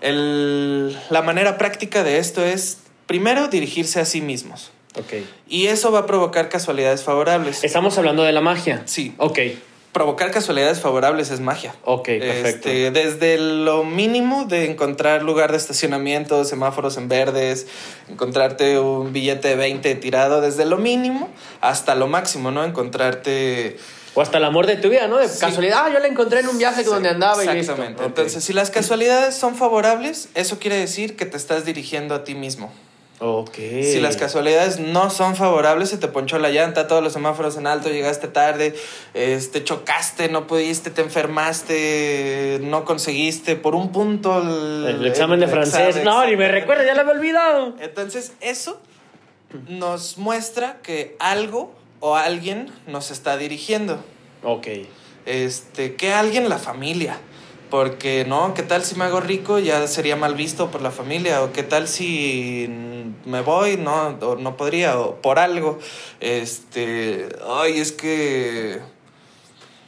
[0.00, 2.78] la manera práctica de esto es,
[3.08, 4.70] primero, dirigirse a sí mismos.
[4.96, 5.24] Ok.
[5.48, 7.64] Y eso va a provocar casualidades favorables.
[7.64, 8.82] Estamos hablando de la magia.
[8.84, 9.14] Sí.
[9.18, 9.40] Ok.
[9.92, 11.74] Provocar casualidades favorables es magia.
[11.82, 12.68] Ok, perfecto.
[12.68, 17.66] Este, desde lo mínimo de encontrar lugar de estacionamiento, semáforos en verdes,
[18.08, 21.30] encontrarte un billete de 20 tirado, desde lo mínimo
[21.62, 22.64] hasta lo máximo, ¿no?
[22.64, 23.78] Encontrarte
[24.14, 25.16] o hasta el amor de tu vida, ¿no?
[25.16, 28.04] De casualidad, ah, yo la encontré en un viaje donde andaba y Exactamente.
[28.04, 32.34] Entonces, si las casualidades son favorables, eso quiere decir que te estás dirigiendo a ti
[32.34, 32.70] mismo.
[33.20, 33.54] Ok.
[33.56, 37.66] Si las casualidades no son favorables, se te ponchó la llanta, todos los semáforos en
[37.66, 38.74] alto, llegaste tarde,
[39.14, 46.04] este, chocaste, no pudiste, te enfermaste, no conseguiste por un punto el, examen de francés.
[46.04, 47.74] no, ni me recuerdo, ya lo había olvidado.
[47.80, 48.80] Entonces, eso
[49.68, 53.98] nos muestra que algo o alguien nos está dirigiendo.
[54.44, 54.68] Ok.
[55.26, 57.18] Este, que alguien, la familia.
[57.70, 58.54] Porque, ¿no?
[58.54, 59.58] ¿Qué tal si me hago rico?
[59.58, 61.42] Ya sería mal visto por la familia.
[61.42, 62.66] O qué tal si
[63.28, 65.78] me voy, no, no podría, o por algo.
[66.20, 68.80] Este, ay, es que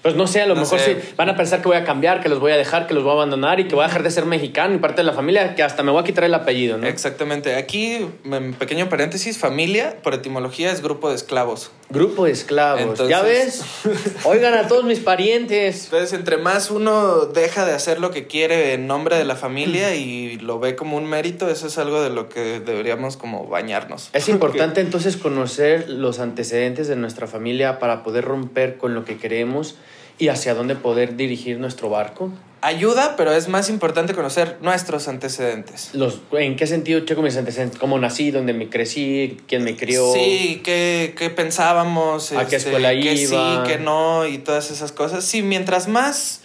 [0.02, 2.30] pues no sé, a lo mejor sí van a pensar que voy a cambiar, que
[2.30, 4.10] los voy a dejar, que los voy a abandonar y que voy a dejar de
[4.10, 6.78] ser mexicano y parte de la familia, que hasta me voy a quitar el apellido,
[6.78, 6.86] ¿no?
[6.86, 7.54] Exactamente.
[7.56, 11.70] Aquí, en pequeño paréntesis, familia, por etimología, es grupo de esclavos.
[11.90, 13.06] Grupo de esclavos.
[13.08, 13.62] ¿Ya ves?
[14.24, 15.84] Oigan a todos mis parientes.
[15.84, 19.94] Entonces, entre más uno deja de hacer lo que quiere en nombre de la familia
[19.94, 24.08] y lo ve como un mérito, eso es algo de lo que deberíamos como bañarnos.
[24.14, 29.18] Es importante entonces conocer los antecedentes de nuestra familia para poder romper con lo que
[29.18, 29.76] queremos
[30.20, 32.30] y hacia dónde poder dirigir nuestro barco?
[32.62, 35.94] Ayuda, pero es más importante conocer nuestros antecedentes.
[35.94, 37.80] Los, ¿En qué sentido checo mis antecedentes?
[37.80, 38.30] ¿Cómo nací?
[38.30, 39.38] ¿Dónde me crecí?
[39.48, 40.12] ¿Quién me crió?
[40.12, 42.32] Sí, ¿qué, qué pensábamos?
[42.32, 43.64] ¿A qué este, escuela iba?
[43.64, 45.24] sí, qué no y todas esas cosas.
[45.24, 46.39] Sí, mientras más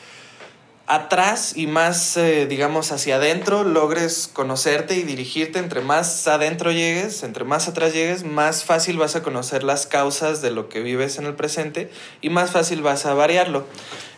[0.87, 7.23] atrás y más, eh, digamos, hacia adentro logres conocerte y dirigirte, entre más adentro llegues,
[7.23, 11.17] entre más atrás llegues, más fácil vas a conocer las causas de lo que vives
[11.17, 11.89] en el presente
[12.21, 13.65] y más fácil vas a variarlo.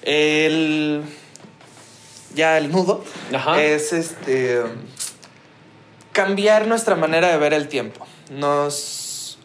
[0.01, 1.03] El,
[2.35, 3.03] ya el nudo
[3.57, 4.63] es este
[6.11, 8.05] cambiar nuestra manera de ver el tiempo.
[8.31, 9.37] Nos,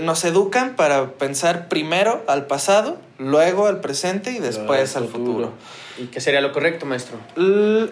[0.00, 5.52] nos educan para pensar primero al pasado, luego al presente y después al futuro.
[5.98, 7.18] ¿Y qué sería lo correcto, maestro?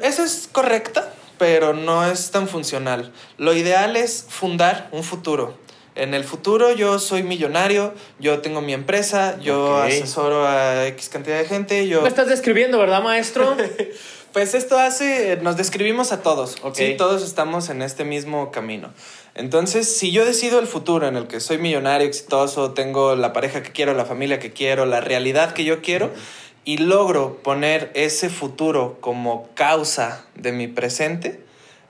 [0.03, 3.13] Esa es correcta, pero no es tan funcional.
[3.37, 5.59] Lo ideal es fundar un futuro.
[5.97, 11.39] En el futuro yo soy millonario, yo tengo mi empresa, yo asesoro a X cantidad
[11.39, 12.03] de gente, yo...
[12.03, 13.57] Me estás describiendo, ¿verdad, maestro?
[14.33, 16.97] pues esto hace, nos describimos a todos, ¿sí?
[16.99, 18.93] Todos estamos en este mismo camino.
[19.35, 23.63] Entonces, si yo decido el futuro en el que soy millonario, exitoso, tengo la pareja
[23.63, 26.11] que quiero, la familia que quiero, la realidad que yo quiero
[26.67, 31.41] y logro poner ese futuro como causa de mi presente,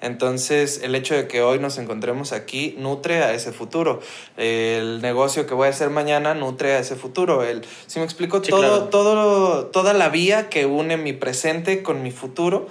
[0.02, 4.00] Entonces, el hecho de que hoy nos encontremos aquí nutre a ese futuro.
[4.36, 7.42] El negocio que voy a hacer mañana nutre a ese futuro.
[7.42, 12.10] El, si me explico, todo, todo, toda la vía que une mi presente con mi
[12.10, 12.68] futuro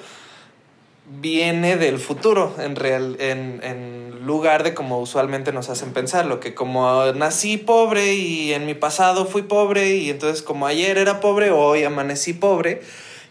[1.20, 6.40] viene del futuro, en, real, en, en lugar de como usualmente nos hacen pensar, lo
[6.40, 11.20] que como nací pobre y en mi pasado fui pobre y entonces como ayer era
[11.20, 12.82] pobre, hoy amanecí pobre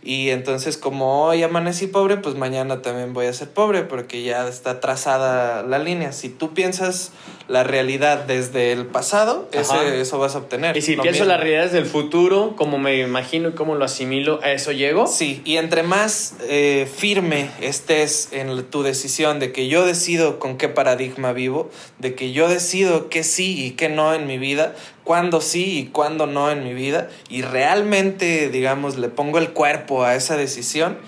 [0.05, 4.47] y entonces como hoy amanecí pobre, pues mañana también voy a ser pobre porque ya
[4.47, 6.13] está trazada la línea.
[6.13, 7.13] Si tú piensas
[7.49, 10.77] la realidad desde el pasado, eso vas a obtener.
[10.77, 14.41] Y si pienso la realidad desde el futuro, como me imagino y cómo lo asimilo,
[14.43, 15.07] ¿a eso llego?
[15.07, 20.59] Sí, y entre más eh, firme estés en tu decisión de que yo decido con
[20.59, 24.75] qué paradigma vivo, de que yo decido qué sí y qué no en mi vida,
[25.05, 30.05] cuándo sí y cuándo no en mi vida y realmente, digamos, le pongo el cuerpo
[30.05, 30.99] a esa decisión,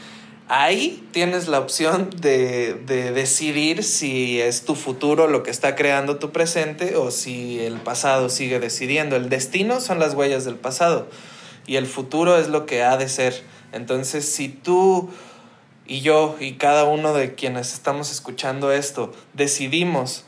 [0.48, 6.18] ahí tienes la opción de, de, decidir si es tu futuro lo que está creando
[6.18, 9.16] tu presente o si el pasado sigue decidiendo.
[9.16, 11.08] El destino son las huellas del pasado
[11.66, 13.42] y el futuro es lo que ha de ser.
[13.72, 15.10] Entonces, si tú
[15.86, 20.25] y yo y cada uno de quienes estamos escuchando esto decidimos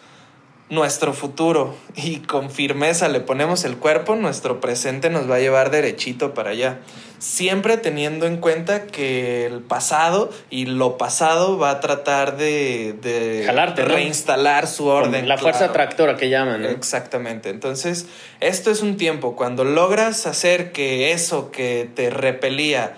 [0.70, 5.70] nuestro futuro y con firmeza le ponemos el cuerpo, nuestro presente nos va a llevar
[5.70, 6.80] derechito para allá.
[7.18, 13.50] Siempre teniendo en cuenta que el pasado y lo pasado va a tratar de, de,
[13.76, 15.26] reinstalar su orden.
[15.26, 16.64] la fuerza tractora que llaman.
[16.64, 17.48] Exactamente.
[17.48, 18.06] Entonces,
[18.40, 19.34] esto es un tiempo.
[19.34, 22.94] Cuando logras hacer que eso que te repelía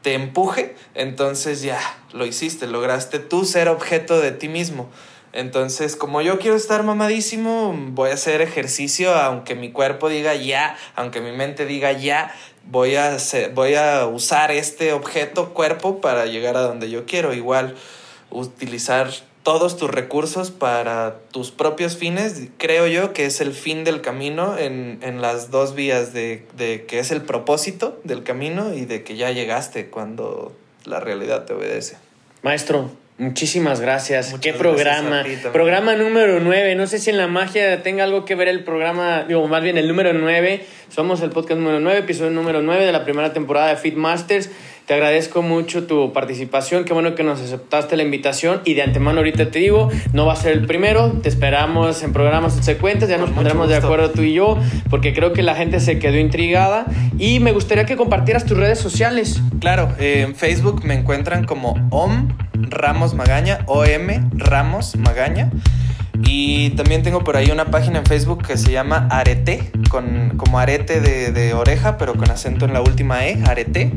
[0.00, 1.78] te empuje, entonces ya
[2.12, 4.88] lo hiciste, lograste tú ser objeto de ti mismo.
[5.32, 10.76] Entonces, como yo quiero estar mamadísimo, voy a hacer ejercicio, aunque mi cuerpo diga ya,
[10.96, 12.34] aunque mi mente diga ya,
[12.68, 17.32] voy a, hacer, voy a usar este objeto, cuerpo, para llegar a donde yo quiero.
[17.32, 17.76] Igual,
[18.30, 19.10] utilizar
[19.42, 24.58] todos tus recursos para tus propios fines, creo yo que es el fin del camino
[24.58, 29.02] en, en las dos vías de, de que es el propósito del camino y de
[29.02, 30.52] que ya llegaste cuando
[30.84, 31.96] la realidad te obedece.
[32.42, 32.90] Maestro,
[33.20, 34.34] Muchísimas gracias.
[34.40, 35.22] Qué programa.
[35.52, 36.74] programa número 9.
[36.74, 39.76] No sé si en la magia tenga algo que ver el programa, digo, más bien
[39.76, 40.64] el número 9.
[40.88, 44.48] Somos el podcast número 9, episodio número 9 de la primera temporada de Fit Masters.
[44.90, 46.82] Te agradezco mucho tu participación.
[46.82, 48.60] Qué bueno que nos aceptaste la invitación.
[48.64, 51.12] Y de antemano, ahorita te digo, no va a ser el primero.
[51.22, 53.08] Te esperamos en programas subsecuentes.
[53.08, 54.58] Ya nos pondremos de acuerdo tú y yo,
[54.90, 56.86] porque creo que la gente se quedó intrigada.
[57.20, 59.40] Y me gustaría que compartieras tus redes sociales.
[59.60, 65.52] Claro, eh, en Facebook me encuentran como OM Ramos Magaña, OM Ramos Magaña.
[66.22, 70.58] Y también tengo por ahí una página en Facebook que se llama Arete, con, como
[70.58, 73.92] arete de, de oreja, pero con acento en la última E, Arete.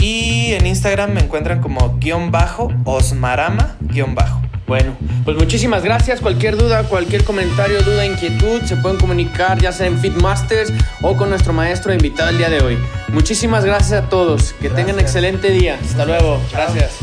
[0.00, 4.44] Y en Instagram me encuentran como guion bajo, Osmarama, guion bajo.
[4.66, 6.20] Bueno, pues muchísimas gracias.
[6.20, 10.72] Cualquier duda, cualquier comentario, duda, inquietud, se pueden comunicar ya sea en Fitmasters
[11.02, 12.78] o con nuestro maestro invitado el día de hoy.
[13.12, 14.54] Muchísimas gracias a todos.
[14.54, 15.78] Que tengan excelente día.
[15.82, 16.40] Hasta luego.
[16.50, 16.98] Gracias.